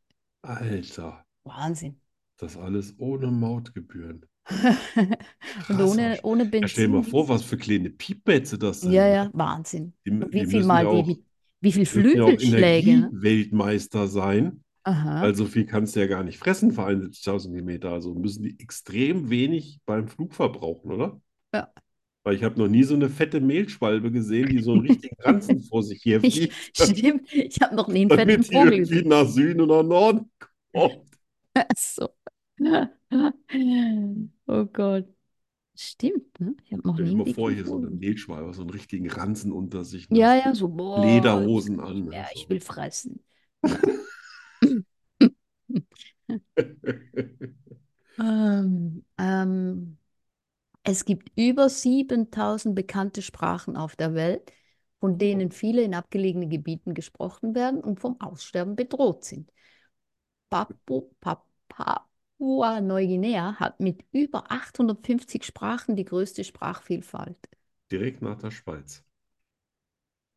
[0.43, 2.01] Alter, Wahnsinn.
[2.39, 4.27] das alles ohne Mautgebühren.
[5.69, 6.69] Und ohne, ohne Ja, Benzin.
[6.69, 8.93] stell dir mal vor, was für kleine Piepmätze das sind.
[8.93, 9.95] Ja, ja, Wahnsinn.
[10.07, 11.25] Die, Und die wie viel mal ja auch, mit,
[11.61, 13.15] wie viel müssen ja Flügelschläge, ne?
[13.15, 14.65] Energieweltmeister sein.
[14.85, 15.21] Aha.
[15.23, 17.93] Weil so viel kannst du ja gar nicht fressen für 71.000 Kilometer.
[17.93, 21.21] Also müssen die extrem wenig beim Flug verbrauchen, oder?
[21.53, 21.73] Ja.
[22.29, 25.63] Weil ich habe noch nie so eine fette Mehlschwalbe gesehen, die so einen richtigen Ranzen
[25.63, 29.09] vor sich her Ich, fliegt, stimmt, ich habe noch nie einen fetten Vogel gesehen.
[29.09, 30.31] nach Süden oder Norden
[30.75, 31.07] kommt.
[31.77, 32.09] So.
[34.47, 35.07] Oh Gott.
[35.77, 36.57] Stimmt, ne?
[36.65, 37.89] Ich habe noch Stell nie dir einen mal vor, hier so eine.
[37.91, 40.19] Mehlschwalbe, so einen richtigen Ranzen unter sich, ne?
[40.19, 42.05] Ja, ja, so, boah, Lederhosen an.
[42.07, 42.13] ne?
[42.13, 42.51] ja, ich So.
[42.51, 43.25] will fressen.
[48.19, 48.88] Ähm,
[50.91, 54.53] es gibt über 7000 bekannte Sprachen auf der Welt,
[55.01, 59.53] von denen viele in abgelegenen Gebieten gesprochen werden und vom Aussterben bedroht sind.
[60.51, 67.39] Papu, Pa- Papua-Neuguinea hat mit über 850 Sprachen die größte Sprachvielfalt.
[67.91, 69.05] Direkt nach der Schweiz.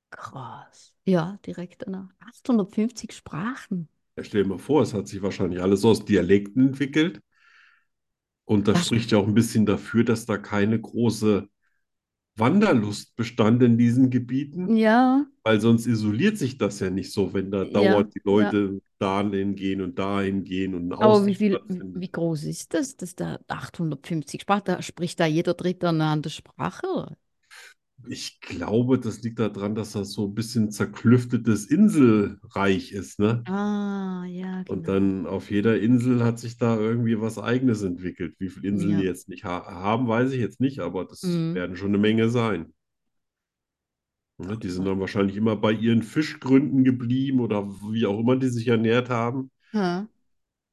[0.09, 0.93] Krass.
[1.05, 2.09] Ja, direkt danach.
[2.19, 3.89] 850 Sprachen.
[4.17, 7.21] Ja, stell dir mal vor, es hat sich wahrscheinlich alles aus Dialekten entwickelt.
[8.45, 11.47] Und das Das- spricht ja auch ein bisschen dafür, dass da keine große
[12.37, 17.51] Wanderlust bestand in diesen Gebieten, Ja, weil sonst isoliert sich das ja nicht so, wenn
[17.51, 21.59] da Ja, dauernd die Leute dahin gehen und dahin gehen und aber wie viel,
[21.93, 26.29] wie groß ist das, dass da 850 Sprachen, da spricht da jeder Dritte eine andere
[26.31, 27.17] Sprache?
[28.07, 33.47] Ich glaube, das liegt daran, dass das so ein bisschen zerklüftetes Inselreich ist, ne?
[33.47, 34.87] Ah, ja, Und genau.
[34.87, 38.35] dann auf jeder Insel hat sich da irgendwie was Eigenes entwickelt.
[38.39, 38.97] Wie viele Inseln Ja.
[38.97, 41.53] die jetzt nicht ha haben, weiß ich jetzt nicht, aber das Mhm.
[41.53, 42.73] werden schon eine Menge sein.
[44.37, 48.49] Ne, Die sind dann wahrscheinlich immer bei ihren Fischgründen geblieben oder wie auch immer die
[48.49, 49.51] sich ernährt haben.
[49.73, 50.07] Ja.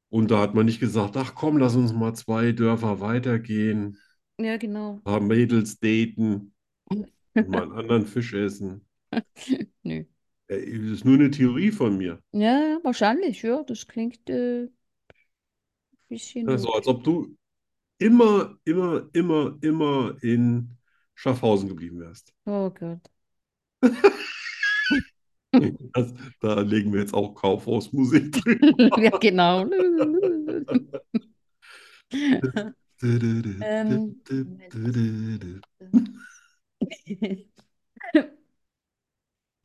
[0.09, 3.97] Und da hat man nicht gesagt, ach komm, lass uns mal zwei Dörfer weitergehen,
[4.37, 5.01] Ja, genau.
[5.05, 6.53] ein paar Mädels daten
[6.85, 8.85] und mal einen anderen Fisch essen.
[9.83, 10.05] Nö.
[10.47, 12.19] Äh, Das ist nur eine Theorie von mir.
[12.31, 13.63] Ja, wahrscheinlich, ja.
[13.63, 14.69] Das klingt äh, ein
[16.07, 17.35] bisschen Also als ob du
[17.99, 20.77] immer, immer, immer, immer in
[21.15, 22.33] Schaffhausen geblieben wärst.
[22.45, 23.09] Oh Gott.
[25.93, 28.97] Das, da legen wir jetzt auch Kaufhausmusik drüber.
[29.03, 29.65] Ja, genau.
[33.61, 34.21] Ähm,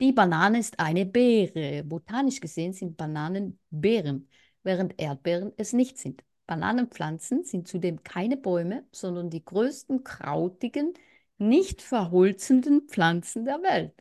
[0.01, 1.83] Die Banane ist eine Beere.
[1.83, 4.29] Botanisch gesehen sind Bananen Beeren,
[4.63, 6.23] während Erdbeeren es nicht sind.
[6.47, 10.93] Bananenpflanzen sind zudem keine Bäume, sondern die größten krautigen,
[11.37, 13.93] nicht verholzenden Pflanzen der Welt.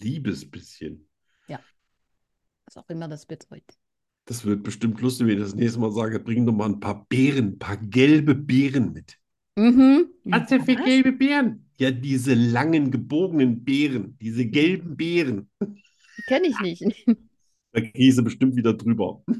[0.00, 1.06] Liebes bisschen.
[2.66, 3.76] Was auch immer das bedeutet.
[4.26, 7.04] Das wird bestimmt lustig, wenn ich das nächste Mal sage, bring doch mal ein paar
[7.06, 9.19] Beeren, ein paar gelbe Beeren mit.
[9.56, 10.06] Mhm.
[10.24, 11.66] Was denn für gelbe Beeren?
[11.78, 15.50] Ja, diese langen, gebogenen Beeren, diese gelben Beeren.
[16.26, 16.84] Kenne ich nicht.
[17.72, 19.22] Da kriege sie bestimmt wieder drüber.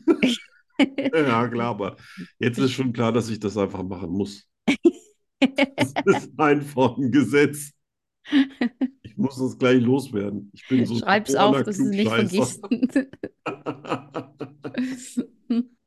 [1.13, 1.97] Ja, klar, aber
[2.39, 4.49] jetzt ist schon klar, dass ich das einfach machen muss.
[5.77, 7.73] Das ist einfach ein Gesetz.
[9.03, 10.51] Ich muss das gleich loswerden.
[10.55, 12.63] Ich bin so Schreib's auf, dass du es nicht vergisst.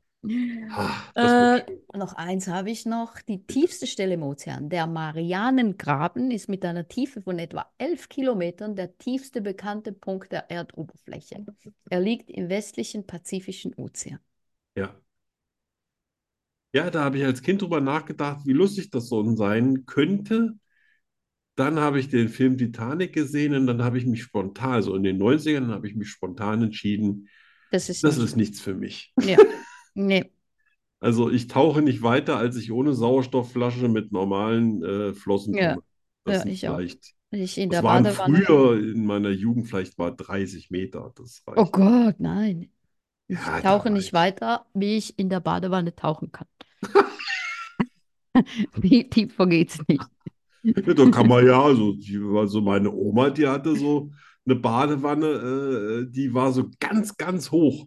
[1.14, 1.60] Äh,
[1.96, 3.20] noch eins habe ich noch.
[3.20, 8.74] Die tiefste Stelle im Ozean, der Marianengraben, ist mit einer Tiefe von etwa 11 Kilometern
[8.74, 11.46] der tiefste bekannte Punkt der Erdoberfläche.
[11.90, 14.18] Er liegt im westlichen Pazifischen Ozean.
[14.76, 14.94] Ja.
[16.72, 20.58] Ja, da habe ich als Kind drüber nachgedacht, wie lustig das so sein könnte.
[21.56, 25.04] Dann habe ich den Film Titanic gesehen und dann habe ich mich spontan, also in
[25.04, 27.28] den 90ern, habe ich mich spontan entschieden,
[27.70, 28.30] Das ist das nicht.
[28.30, 29.14] ist nichts für mich.
[29.20, 29.38] Ja.
[29.94, 30.30] Nee.
[31.00, 35.76] Also ich tauche nicht weiter, als ich ohne Sauerstoffflasche mit normalen äh, Flossen Ja.
[36.24, 36.82] Das Ja, ich auch.
[36.82, 38.46] vielleicht, Ich in das der waren Badewanne.
[38.46, 41.12] früher in meiner Jugend vielleicht mal 30 Meter.
[41.16, 41.64] Das Oh.
[41.66, 42.70] Gott, nein.
[43.28, 44.14] Ich Ja, tauche nicht ich.
[44.14, 46.48] weiter, wie ich in der Badewanne tauchen kann.
[48.74, 50.10] Wie tiefer geht's nicht.
[50.62, 51.94] Ja, da kann man ja, also,
[52.38, 54.10] also meine Oma, die hatte so
[54.46, 55.26] eine Badewanne,
[56.06, 57.86] äh, die war so ganz, ganz hoch.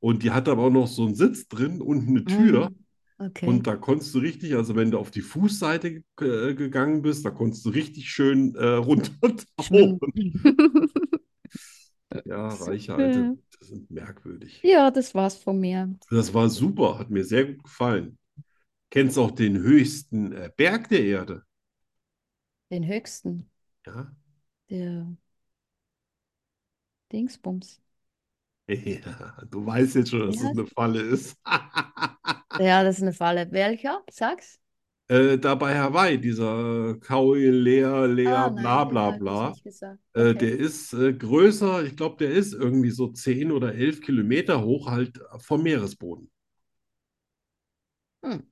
[0.00, 2.70] Und die hatte aber auch noch so einen Sitz drin und eine Tür.
[3.18, 3.62] Ah, okay.
[3.62, 7.30] Und da konntest du richtig, also wenn du auf die Fußseite äh, gegangen bist, da
[7.30, 10.00] konntest du richtig schön äh, runtertauchen.
[12.24, 13.20] Ja, reiche alte.
[13.20, 14.62] Leute sind merkwürdig.
[14.62, 15.98] Ja, das war's von mir.
[16.10, 18.18] Das war super, hat mir sehr gut gefallen.
[18.90, 21.44] Kennst auch den höchsten äh, Berg der Erde?
[22.70, 23.50] Den höchsten,
[23.86, 24.12] Ja,
[24.70, 25.16] der
[27.12, 27.80] Dingsbums.
[28.68, 31.36] Ja, du weißt jetzt schon, dass Wie das eine Falle ist.
[32.56, 33.50] Ja, das ist eine Falle.
[33.52, 34.02] Welcher?
[34.10, 34.60] Sag's.
[35.08, 39.58] Äh, da bei Hawaii, dieser Kaui Lea, Lea, Ah, bla nein, bla bla.
[40.14, 40.36] Äh, Okay.
[40.36, 44.90] der ist äh, größer, ich glaube, der ist irgendwie so 10 oder 11 Kilometer hoch,
[44.90, 46.30] halt vom Meeresboden.
[48.22, 48.42] Hm.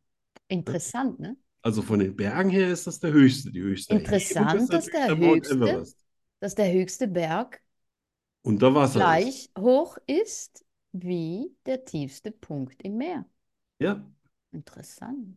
[0.49, 1.37] Interessant, ne?
[1.63, 5.17] Also von den Bergen her ist das der höchste, die höchste Interessant, ist dass der
[5.17, 5.87] höchste-.
[6.41, 7.63] Dass der höchste Berg
[8.47, 9.35] Unter Wasser ist.
[9.35, 13.25] gleich hoch ist wie der tiefste Punkt im Meer.
[13.79, 14.07] Ja,
[14.53, 15.37] Interessant.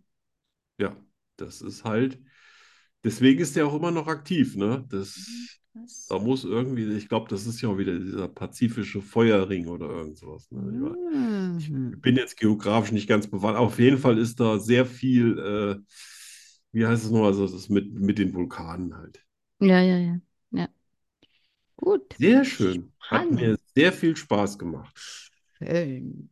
[0.78, 0.96] ja,
[1.38, 2.20] das ist halt,
[3.04, 4.86] deswegen ist der auch immer noch aktiv, ne?
[4.90, 5.96] Das, Was?
[6.10, 10.18] da muss irgendwie, ich glaube, das ist ja auch wieder dieser pazifische Feuerring oder irgend
[10.18, 10.74] sowas, ne?
[10.76, 11.70] Ich war- Mhm.
[11.94, 13.62] Ich bin jetzt geografisch nicht ganz bewandert.
[13.64, 15.78] Auf jeden Fall ist da sehr viel, äh,
[16.74, 19.26] wie heißt es noch, also das mit, mit den Vulkanen halt.
[19.60, 20.20] Ja, ja, ja.
[21.82, 22.16] Gut.
[22.18, 22.92] Sehr schön.
[23.10, 24.94] Hat mir sehr viel Spaß gemacht.
[25.58, 26.30] Schön.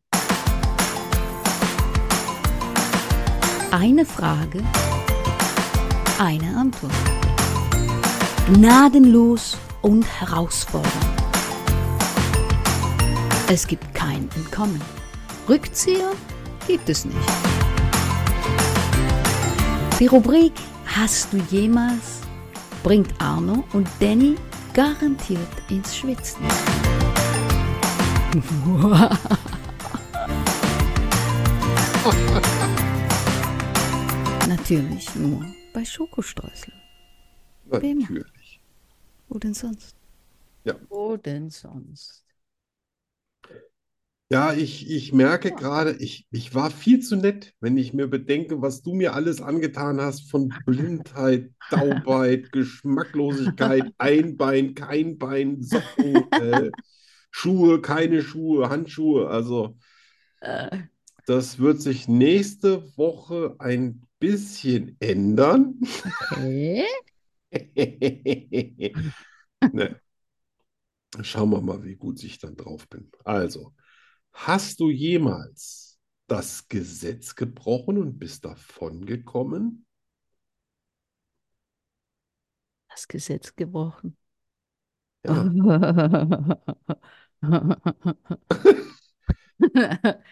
[3.71, 4.63] Eine Frage,
[6.19, 6.91] eine Antwort.
[8.53, 10.93] Gnadenlos und herausfordernd.
[13.49, 14.81] Es gibt kein Entkommen.
[15.47, 16.11] Rückzieher
[16.67, 17.17] gibt es nicht.
[19.99, 20.53] Die Rubrik
[20.99, 22.21] Hast du jemals
[22.81, 24.35] bringt Arno und Danny
[24.77, 26.43] garantiert ins Schwitzen.
[34.47, 36.73] Natürlich nur bei Schokostreusel.
[37.65, 38.01] Wie immer.
[38.01, 38.61] Natürlich.
[39.27, 39.95] Wo denn sonst?
[40.89, 42.26] Wo denn sonst?
[44.29, 48.61] Ja, ich, ich merke gerade, ich, ich war viel zu nett, wenn ich mir bedenke,
[48.61, 56.33] was du mir alles angetan hast von Blindheit, Taubheit, Geschmacklosigkeit, ein Bein, kein Bein, Socken,
[56.35, 56.71] äh,
[57.31, 59.29] Schuhe, keine Schuhe, Handschuhe.
[59.29, 59.77] Also
[60.41, 60.87] Äh,
[61.25, 65.79] das wird sich nächste Woche ein bisschen ändern.
[66.31, 66.85] okay.
[69.73, 69.99] Ne.
[71.21, 73.11] Schauen wir mal, wie gut ich dann drauf bin.
[73.23, 73.73] Also,
[74.45, 79.85] hast du jemals das Gesetz gebrochen und bist davongekommen?
[82.89, 84.17] Das Gesetz gebrochen.
[85.23, 85.51] Ja.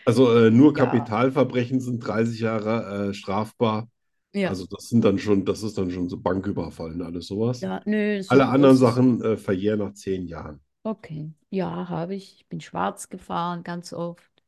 [0.05, 0.85] Also äh, nur Ja.
[0.85, 3.89] Kapitalverbrechen sind 30 Jahre äh, strafbar.
[4.33, 4.49] Ja.
[4.49, 7.61] Also das sind dann schon, das ist dann schon so Banküberfall und alles sowas.
[7.61, 10.61] Ja, nö, Alle anderen Sachen äh, verjähren nach zehn Jahren.
[10.85, 11.33] Okay.
[11.49, 12.35] Ja, habe ich.
[12.37, 14.41] Ich bin schwarz gefahren, ganz oft.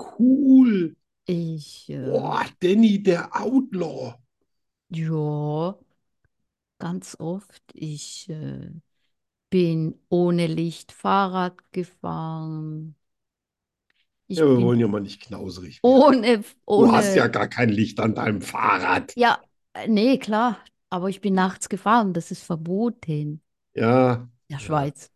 [0.00, 0.96] Cool.
[1.26, 4.18] Ich, äh, Boah, Danny, der Outlaw.
[4.90, 5.74] ja,
[6.78, 7.62] ganz oft.
[7.74, 8.70] Ich äh,
[9.50, 12.96] bin ohne Licht Fahrrad gefahren.
[14.28, 16.08] Ich Ja, wir bin wollen ja mal nicht knauserig werden.
[16.08, 16.42] ohne,
[16.76, 19.16] Du hast ja gar kein Licht an deinem Fahrrad.
[19.16, 19.40] ja,
[19.74, 20.58] äh, nee, klar.
[20.90, 22.12] Aber ich bin nachts gefahren.
[22.14, 23.42] Das ist verboten.
[23.74, 25.10] Ja, der Schweiz.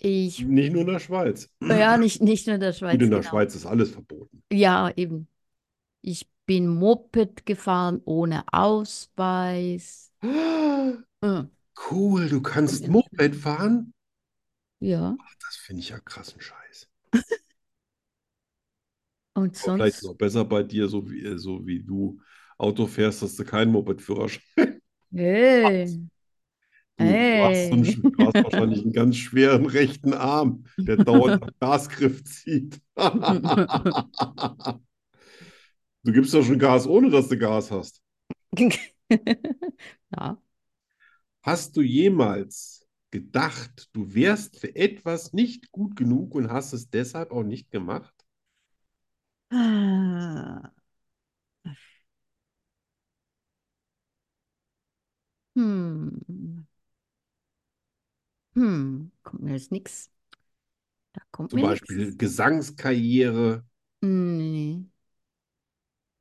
[0.00, 1.48] Ich, nicht nur in der Schweiz.
[1.60, 3.30] ja, nicht, nicht nur in der Schweiz, Gut, in der genau.
[3.30, 4.42] Schweiz ist alles verboten.
[4.52, 5.28] Ja, eben.
[6.02, 10.12] Ich bin Moped gefahren ohne Ausweis.
[11.90, 12.88] Cool, du kannst Ja.
[12.90, 13.94] Moped fahren?
[14.80, 16.88] Ja, Das finde ich ja krassen Scheiß.
[19.34, 22.20] und vielleicht sonst, es auch besser bei dir, so wie, äh, so wie du
[22.58, 24.42] Auto fährst, hast du keinen Moped-Führerschein.
[25.12, 25.86] hey,
[26.98, 27.96] Du, du hast, einen, Hey.
[28.16, 32.80] du hast wahrscheinlich einen ganz schweren rechten Arm, der dauernd am Gasgriff zieht.
[36.02, 38.02] Du gibst doch schon Gas, ohne dass du Gas hast.
[40.10, 40.38] ja,
[41.42, 47.32] Hast du jemals gedacht, du wärst für etwas nicht gut genug und hast es deshalb
[47.32, 48.14] auch nicht gemacht?
[49.50, 50.72] Ah.
[55.56, 56.66] Hm.
[58.58, 60.10] Hm, kommt mir jetzt nichts.
[61.12, 62.16] Da kommt Zum mir Beispiel nix.
[62.16, 63.62] Gesangskarriere,
[64.02, 64.86] Nee.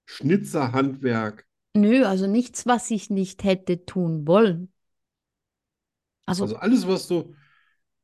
[0.05, 1.45] Schnitzerhandwerk.
[1.75, 4.73] Nö, also nichts, was ich nicht hätte tun wollen.
[6.27, 7.35] Also, Also alles, was du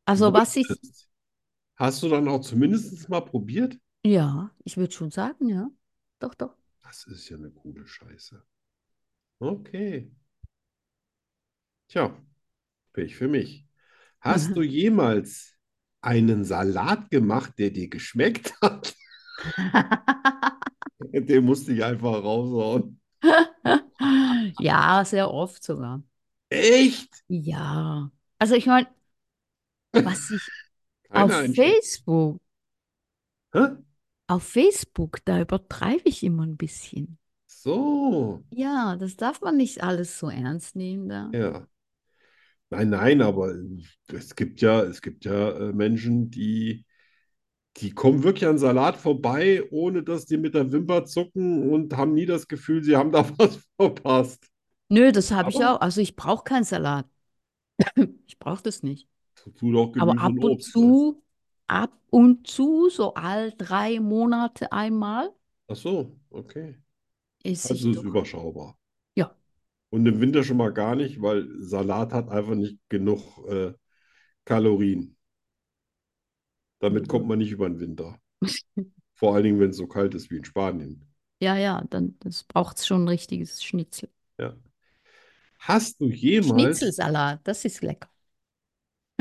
[0.06, 1.10] also was ich, wolltest,
[1.78, 3.80] hast du dann auch zumindest mal probiert?
[4.06, 5.70] ja, ich würde schon sagen, ja.
[6.20, 6.56] Doch, doch.
[6.84, 8.42] Das ist ja eine coole Scheiße.
[9.42, 10.12] Okay.
[11.88, 12.12] Tja,
[12.94, 13.68] Pech für mich.
[14.24, 15.54] Hast du jemals
[16.02, 18.96] einen Salat gemacht, der dir geschmeckt hat?
[21.14, 23.00] Den musste ich einfach raushauen.
[24.60, 26.04] Ja, sehr oft sogar.
[26.50, 27.24] Echt?
[27.28, 28.12] Ja.
[28.40, 28.88] Also ich meine,
[30.04, 30.52] was ich,
[31.10, 31.32] Auf.
[31.56, 32.42] Facebook,
[33.54, 33.62] Hä?
[34.28, 37.18] auf Facebook, da übertreibe ich immer ein bisschen.
[37.48, 41.34] So, Ja, das darf man nicht alles so ernst nehmen da.
[41.34, 41.68] ja.
[42.76, 43.54] Nein, nein, aber
[44.12, 46.86] es gibt ja, es gibt ja äh, Menschen, die,
[47.78, 52.14] die kommen wirklich an Salat vorbei, ohne dass die mit der Wimper zucken und haben
[52.14, 54.48] nie das Gefühl, sie haben da was verpasst.
[54.90, 55.82] Nö, das habe ich auch.
[55.82, 57.08] Also ich brauche keinen Salat.
[58.28, 59.08] Ich brauche das nicht.
[59.98, 60.76] Aber ab und Obst.
[60.78, 60.86] ne?
[60.88, 61.24] zu,
[61.68, 65.32] ab und zu, so all drei Monate einmal,
[65.68, 66.76] Ach so, okay.
[67.44, 68.04] ich Also ist doch.
[68.04, 68.78] überschaubar.
[69.94, 73.74] Und im Winter schon mal gar nicht, weil Salat hat einfach nicht genug äh,
[74.44, 75.16] Kalorien.
[76.80, 78.20] Damit kommt man nicht über den Winter.
[79.14, 81.08] Vor allen Dingen, wenn es so kalt ist wie in Spanien.
[81.40, 82.18] Ja, ja, dann
[82.48, 84.10] braucht schon ein richtiges Schnitzel.
[84.40, 84.58] Ja.
[85.60, 88.10] Hast du jemals Schnitzelsalat, das ist lecker.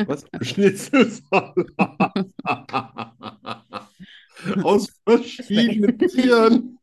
[0.07, 0.25] was?
[0.41, 1.55] Schnitzelsalat
[4.62, 6.79] aus verschiedenen Tieren.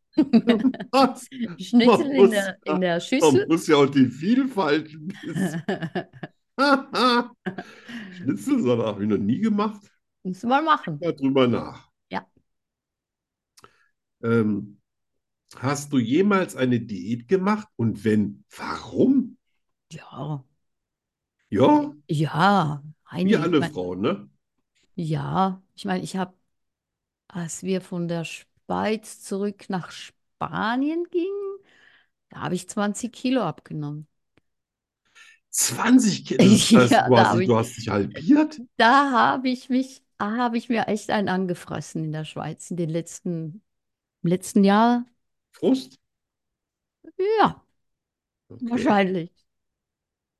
[0.91, 1.27] Was?
[1.59, 3.47] Schnitzel in der, ja- in der Man Schüssel.
[3.47, 4.89] muss ja auch die Vielfalt.
[8.17, 9.81] Schnitzelsalat habe ich noch nie gemacht.
[10.23, 10.99] Müssen wir mal machen.
[11.01, 11.89] Mal drüber nach.
[12.09, 12.27] Ja.
[14.23, 14.79] Ähm,
[15.57, 17.67] hast du jemals eine Diät gemacht?
[17.77, 19.37] Und wenn, warum?
[19.91, 20.43] Ja,
[21.49, 22.83] Ja, ja,
[23.21, 23.39] wie einige.
[23.47, 24.29] Ich alle mein, Frauen, ne?
[24.95, 26.33] ja, ich meine, ich habe,
[27.29, 28.25] als wir von der
[28.69, 31.59] Schweiz zurück nach Spanien gingen,
[32.29, 34.07] da habe ich 20 Kilo abgenommen.
[35.49, 36.57] 20 Kilo.
[36.57, 38.61] Das heißt, Ja, du hast, ich- du hast dich halbiert?
[38.77, 42.77] Da habe ich mich, da habe ich mir echt einen angefressen in der Schweiz in
[42.77, 43.61] den letzten,
[44.23, 45.05] im letzten Jahr.
[45.51, 45.99] Frust?
[47.17, 47.61] Ja,
[48.51, 48.93] Okay.
[48.93, 49.31] wahrscheinlich.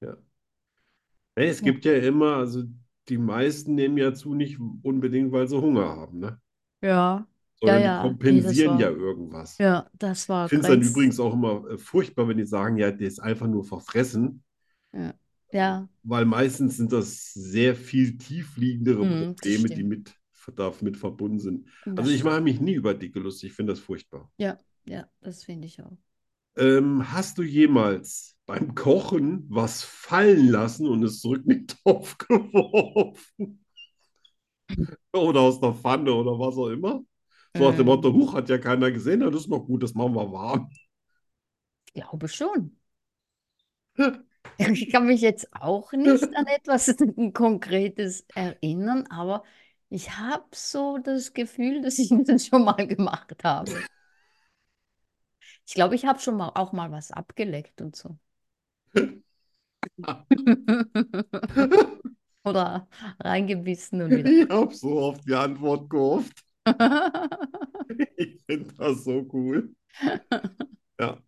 [0.02, 0.18] Ja.
[1.36, 2.64] Nee, es gibt ja immer, also
[3.08, 6.40] die meisten nehmen ja zu, nicht unbedingt, weil sie Hunger haben, ne?
[6.82, 7.28] Ja,
[7.62, 7.86] Sondern ja.
[7.86, 9.60] die Nee, das kompensieren war- ja irgendwas.
[9.60, 12.78] ja, das war Ich finde es dann übrigens auch immer äh, furchtbar, wenn die sagen,
[12.78, 14.44] ja, der ist einfach nur verfressen,
[15.52, 20.16] Ja, weil meistens sind das sehr viel tiefliegendere Mhm, Probleme, die mit,
[20.56, 21.68] damit verbunden sind.
[21.96, 24.32] Also ich mache mich nie über Dicke lustig, ich finde das furchtbar.
[24.38, 25.96] Ja, ja, das finde ich auch.
[26.58, 32.18] Ähm, hast du jemals beim Kochen was fallen lassen und es zurück in den Topf
[32.28, 33.64] geworfen?
[35.14, 37.04] Oder aus der Pfanne oder was auch immer?
[37.58, 37.86] So nach dem Ähm.
[37.86, 40.70] Motto, Huch, hat ja keiner gesehen, das ist noch gut, das machen wir warm.
[41.94, 42.78] Ich glaube schon.
[44.58, 46.96] Ich kann mich jetzt auch nicht an etwas
[47.34, 49.44] Konkretes erinnern, aber
[49.90, 53.84] ich habe so das Gefühl, dass ich das schon mal gemacht habe.
[55.66, 58.18] Ich glaube, ich habe schon mal auch mal was abgeleckt und so.
[62.44, 62.88] Oder
[63.20, 64.34] reingebissen und wieder.
[64.34, 66.44] Ich habe so auf die Antwort gehofft.
[68.18, 69.74] Ich finde das so cool.
[71.00, 71.20] Ja.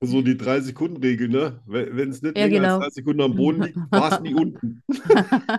[0.00, 1.62] So die 3-Sekunden-Regel, ne?
[1.66, 2.76] Wenn es nicht Ja, länger genau.
[2.78, 4.82] als 3 Sekunden am Boden liegt, war es nie unten.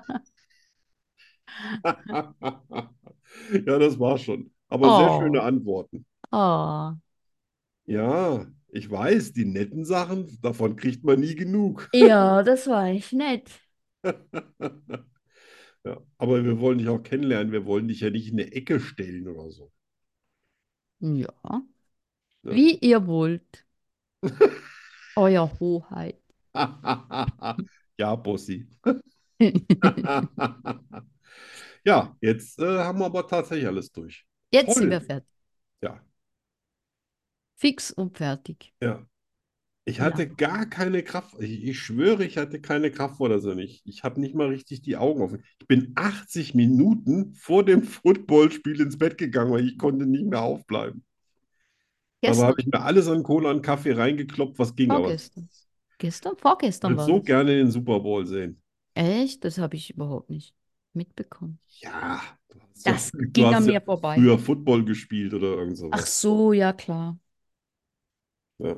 [3.65, 4.51] Ja, das war schon.
[4.69, 5.11] Aber sehr Oh.
[5.11, 6.05] schöne Antworten.
[6.31, 6.97] Oh,
[7.85, 11.89] Ja, ich weiß, die netten Sachen, davon kriegt man nie genug.
[11.93, 13.49] ja, das war echt nett.
[15.88, 17.51] Ja, aber wir wollen dich auch kennenlernen.
[17.51, 19.71] Wir wollen dich ja nicht in eine Ecke stellen oder so.
[20.99, 21.33] Ja,
[22.43, 22.53] Ja.
[22.55, 23.65] wie ihr wollt.
[25.17, 26.15] Euer Hoheit.
[27.97, 28.67] Ja, Bossi.
[31.85, 34.25] Ja, jetzt äh, haben wir aber tatsächlich alles durch.
[34.51, 34.89] Jetzt sind Toll.
[34.89, 35.29] wir fertig.
[35.81, 36.01] Ja,
[37.55, 38.73] Fix und fertig.
[38.81, 39.07] ja.
[39.88, 40.01] Ich Ja.
[40.01, 41.35] hatte gar keine Kraft.
[41.39, 43.63] Ich, ich schwöre, ich hatte keine Kraft vor der Sonne.
[43.63, 45.43] Ich, ich habe nicht mal richtig die Augen offen.
[45.59, 50.41] Ich bin 80 Minuten vor dem Footballspiel ins Bett gegangen, weil ich konnte nicht mehr
[50.41, 51.03] aufbleiben.
[52.25, 55.49] Aber Gestern, habe ich mir alles an Cola und Kaffee reingekloppt, was ging, aber vorgestern.
[55.99, 57.21] Gestern, ich vorgestern würde war so das.
[57.21, 58.63] gerne den Super Bowl sehen.
[58.95, 59.43] Echt?
[59.45, 60.53] Das habe ich überhaupt nicht
[60.93, 61.59] mitbekommen.
[61.81, 62.21] Ja,
[62.83, 64.25] Das ja, du ging an hast ja mir vorbei.
[64.25, 66.07] früher Football gespielt oder irgend Ach sowas.
[66.07, 67.17] so, ja klar.
[68.59, 68.77] Ja.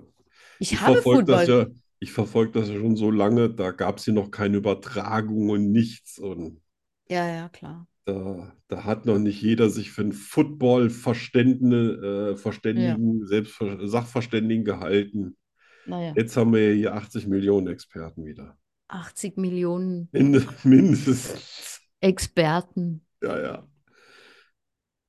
[0.60, 1.66] Ich Ich habe verfolge das ja,
[2.00, 5.72] ich verfolge das ja schon so lange, da gab es hier noch keine Übertragung und
[5.72, 6.20] nichts.
[6.20, 6.62] Und
[7.10, 7.88] Ja, ja, klar.
[8.06, 15.38] da, da hat noch nicht jeder sich für einen Football-Verständigen, äh, Verständigen, Selbstver Sachverständigen gehalten.
[15.86, 18.58] Naja, Jetzt haben wir hier 80 Millionen Experten wieder.
[18.88, 21.82] 80 Millionen Mind mindestens.
[22.02, 23.68] Experten, Ja, ja.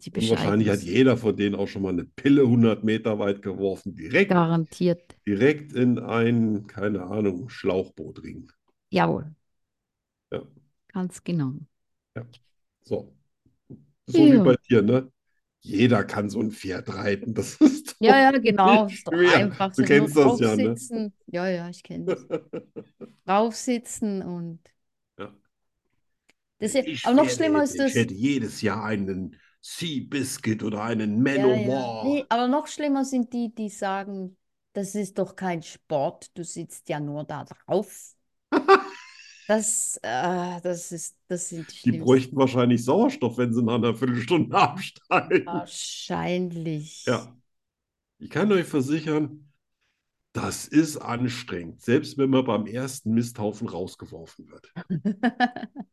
[0.00, 3.18] Die Und Bescheid wahrscheinlich hat jeder von denen auch schon mal eine Pille 100 Meter
[3.18, 3.94] weit geworfen.
[3.96, 5.18] Direkt, Garantiert.
[5.26, 8.52] direkt in ein, keine Ahnung, Schlauchbootring.
[8.90, 9.34] Jawohl,
[10.30, 10.40] Ja.
[10.88, 11.54] ganz genau.
[12.84, 13.14] So.
[14.06, 14.40] So wie Ja.
[14.40, 15.12] bei dir, ne?
[15.62, 17.34] Jeder kann so ein Pferd reiten.
[17.34, 18.86] Das ist Ja, ja, doch genau.
[18.86, 19.30] nicht Ist doch schwer.
[19.34, 19.72] einfach.
[19.74, 20.82] Du so kennst das ja, ne?
[21.26, 22.26] Ja, ja, ich kenne das.
[23.24, 24.60] Draufsitzen und
[25.18, 25.30] Ja.
[26.58, 27.92] das ist, ich aber noch schlimmer ist das.
[27.92, 31.94] ich hätte jedes Jahr einen Seabiscuit oder einen Ja, ja.
[31.94, 32.00] Manowar.
[32.00, 34.36] Nee, aber noch schlimmer sind die, die sagen,
[34.72, 38.14] das ist doch kein Sport, du sitzt ja nur da drauf.
[39.46, 41.92] Das, äh, das ist, das sind die Die schlimmsten.
[41.92, 45.44] bräuchten wahrscheinlich Sauerstoff, wenn sie nach einer Viertelstunde absteigen.
[45.44, 47.06] Wahrscheinlich.
[47.06, 47.36] Ja.
[48.18, 49.52] Ich kann euch versichern,
[50.34, 54.72] das ist anstrengend, selbst wenn man beim ersten Misthaufen rausgeworfen wird.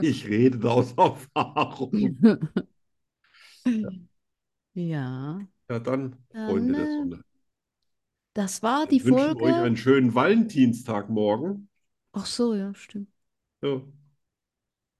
[0.00, 2.22] Ich rede da aus Erfahrung.
[4.74, 7.22] Ja, Ja, dann, Dann, Freunde der äh, Sonne.
[8.34, 9.62] das war die Wir wünschen euch Folge.
[9.62, 11.70] einen schönen Valentinstag morgen.
[12.12, 13.08] Ach so, ja, stimmt.
[13.62, 13.80] Ja,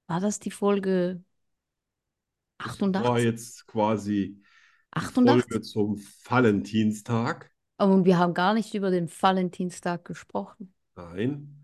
[0.09, 1.23] War das die Folge
[2.59, 3.21] das war 88?
[3.21, 4.43] jetzt quasi
[4.99, 5.49] die 88?
[5.49, 7.53] Folge zum Valentinstag.
[7.79, 10.75] Und wir haben gar nicht über den Valentinstag gesprochen.
[10.97, 11.57] Nein,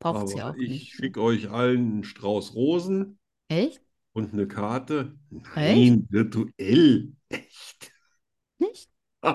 [0.00, 0.98] Braucht es ja auch ich nicht.
[0.98, 1.06] ne?
[1.06, 3.18] schicke euch allen einen Strauß Rosen
[3.48, 3.82] Echt?
[4.18, 5.16] Und eine Karte.
[5.30, 5.56] Echt?
[5.56, 7.12] Nein, virtuell.
[7.28, 7.92] Echt.
[8.58, 8.90] Nicht?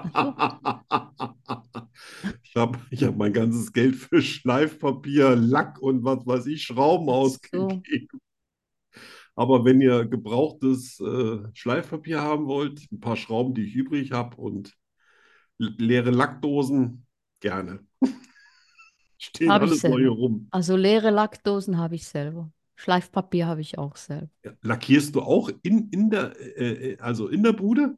[2.44, 7.08] Ich habe ich hab mein ganzes Geld für Schleifpapier, Lack und was weiß ich, Schrauben
[7.08, 7.12] so.
[7.12, 8.08] ausgegeben.
[9.36, 14.38] Aber wenn ihr gebrauchtes äh, Schleifpapier haben wollt, ein paar Schrauben, die ich übrig habe
[14.38, 14.74] und
[15.58, 17.06] leere Lackdosen,
[17.40, 17.80] gerne.
[19.18, 20.48] Stehen ich alles neue rum.
[20.52, 22.52] Also leere Lackdosen habe ich selber.
[22.84, 24.30] Schleifpapier habe ich auch selber.
[24.44, 27.98] Ja, Lackierst du auch in, in der, äh, äh, also in der Bude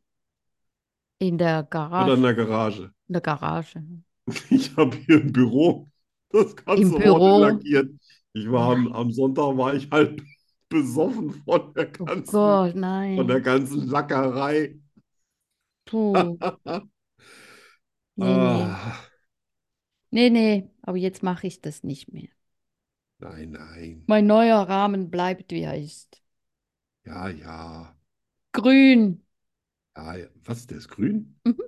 [1.20, 1.64] In der
[1.98, 2.24] oder in Garage.
[2.24, 2.94] der Garage?
[3.08, 3.84] In der Garage.
[4.50, 5.90] Ich habe hier ein Büro,
[6.30, 7.36] das ganze Im Wort Büro.
[7.36, 7.90] lackiert.
[8.34, 10.22] Ich war am, am Sonntag war ich halt
[10.70, 12.76] besoffen von der Oh ganzen, Gott,
[13.16, 14.76] von der ganzen Lackerei.
[15.86, 16.40] Puh.
[18.16, 18.78] Nee, nee.
[18.78, 19.10] Ah,
[20.12, 20.70] Nee, nee.
[20.82, 22.30] Aber jetzt mache ich das nicht mehr.
[23.20, 24.08] Nein, nein.
[24.08, 26.20] Mein neuer Rahmen bleibt, wie er ist.
[27.06, 27.96] Ja, ja.
[28.54, 29.22] Grün.
[29.96, 30.28] Ja, ja.
[30.46, 31.40] Was, der ist grün?
[31.46, 31.62] Mhm.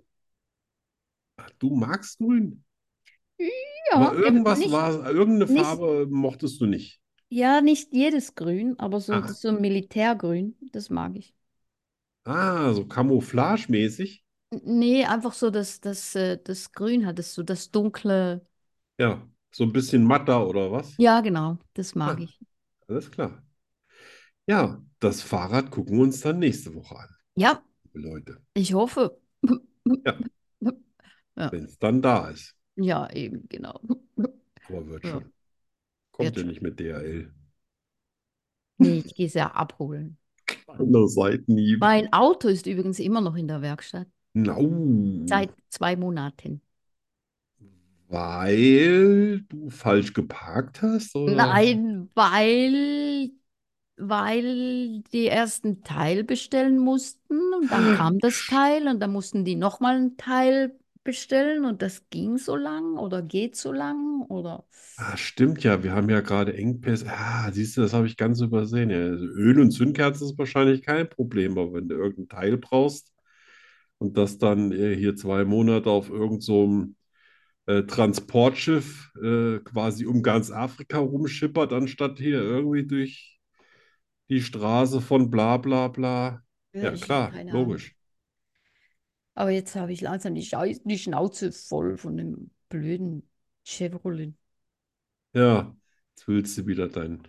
[1.37, 2.63] Ach, du magst grün?
[3.91, 7.01] Ja, Aber irgendwas nicht, war, irgendeine nicht, Farbe mochtest du nicht.
[7.29, 11.33] ja, nicht jedes Grün, aber so, Ach, das so Militärgrün, das mag ich.
[12.25, 14.23] ah, so camouflagemäßig.
[14.63, 18.45] Nee, einfach so das, das, äh, das Grün hat es so das dunkle.
[18.97, 20.97] Ja, so ein bisschen matter oder was?
[20.97, 22.39] Ja, genau, das mag Ah, ich.
[22.87, 23.43] alles klar.
[24.47, 28.41] Ja, das Fahrrad gucken wir uns dann nächste Woche an, Ja, liebe Leute.
[28.53, 29.19] ich hoffe.
[30.05, 30.17] Ja,
[31.35, 32.55] Ja, wenn es dann da ist.
[32.75, 33.81] ja, eben, genau.
[34.69, 35.33] Aber wird Ja, schon.
[36.11, 37.33] Kommt wird ja nicht mit DHL.
[38.77, 40.17] Nee, ich gehe es ja abholen.
[40.45, 41.81] Kleiner Seitenhieb.
[41.81, 44.07] Mein Auto ist übrigens immer noch in der Werkstatt.
[44.45, 44.63] Nau.
[45.25, 46.61] Seit zwei Monaten.
[48.09, 51.61] Weil du falsch geparkt hast, oder?
[51.65, 53.31] Nein, weil,
[53.97, 59.55] weil die ersten Teil bestellen mussten und dann kam das Teil und dann mussten die
[59.55, 64.65] nochmal ein Teil bestellen und das ging so lang oder geht so lang oder
[64.95, 67.05] Ah, stimmt ja, wir haben ja gerade Engpässe.
[67.09, 68.89] Ah, siehst du, das habe ich ganz übersehen.
[68.89, 73.13] Ja, also Öl und Zündkerzen ist wahrscheinlich kein Problem, aber wenn du irgendein Teil brauchst
[73.99, 76.85] und das dann äh, hier zwei Monate auf irgend so
[77.83, 83.39] Transportschiff äh, quasi um ganz Afrika rumschippert, anstatt hier irgendwie durch
[84.29, 86.41] die Straße von bla bla bla.
[86.73, 87.93] Ja, klar, logisch.
[89.35, 93.29] Aber jetzt habe ich langsam die Scheiß, die Schnauze voll von dem blöden
[93.63, 94.33] Chevrolet.
[95.33, 95.75] Ja,
[96.09, 97.27] jetzt willst du wieder dein,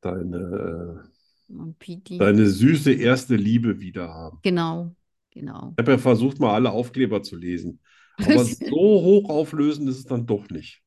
[0.00, 1.04] deine,
[1.48, 4.40] äh, deine süße erste Liebe wieder haben.
[4.42, 4.94] Genau,
[5.30, 5.72] genau.
[5.72, 7.80] Ich habe ja versucht, mal alle Aufkleber zu lesen.
[8.22, 10.82] Aber so hochauflösend ist es dann doch nicht.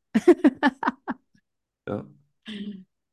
[1.87, 2.05] Ja.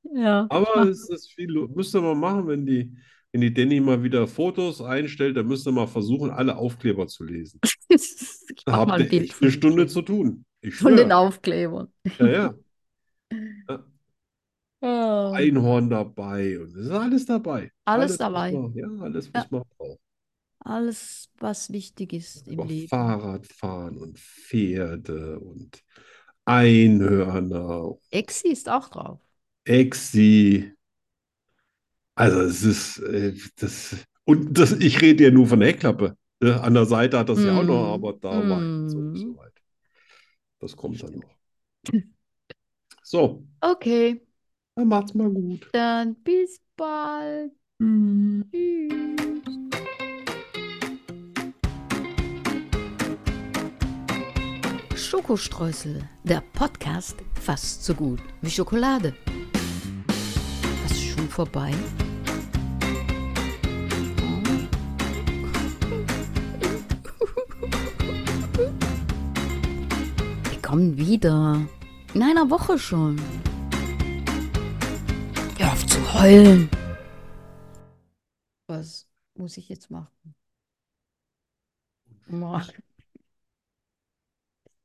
[0.03, 2.97] Ja, Aber es ist viel, müsste man machen, wenn die,
[3.33, 7.61] wenn die Danny mal wieder Fotos einstellt, dann müsste man versuchen, alle Aufkleber zu lesen.
[7.89, 10.45] ich Da habt ihr echt eine Stunde zu tun.
[10.61, 11.13] Ich von den.
[11.13, 11.93] Aufklebern.
[12.19, 12.55] Ja, ja.
[13.69, 13.85] Ja.
[14.81, 17.71] Ah, Einhorn dabei und es ist alles dabei.
[17.85, 18.51] alles Alles, dabei.
[18.51, 20.01] man, ja, alles, Ja, was man braucht.
[20.65, 22.91] Alles, was wichtig ist im Leben.
[22.91, 25.83] Fahrradfahren und Pferde und
[26.45, 29.21] Einhörner, Exi ist auch drauf.
[29.67, 30.73] Exi.
[32.17, 36.17] Also es ist äh, das und das, ich rede ja nur von der Heckklappe.
[36.41, 36.61] Ne?
[36.61, 39.05] An der Seite hat das ja auch noch, Mm, aber da war ich jetzt noch
[39.13, 39.53] nicht so mm, weit.
[40.59, 41.37] Das kommt dann noch.
[43.03, 44.21] So, Okay,
[44.77, 45.73] dann macht's mal gut.
[45.73, 47.53] dann bis bald.
[47.79, 48.45] Tschüss.
[48.53, 49.64] Tschüss.
[55.15, 59.15] Schokostreusel, der Podcast fast so gut wie Schokolade.
[60.83, 61.73] Was ist schon vorbei?
[70.51, 71.65] Wir kommen wieder.
[72.13, 73.17] In einer Woche schon.
[75.59, 76.69] Hör auf zu heulen.
[78.67, 80.35] Was muss ich jetzt machen?
[82.27, 82.69] Mach.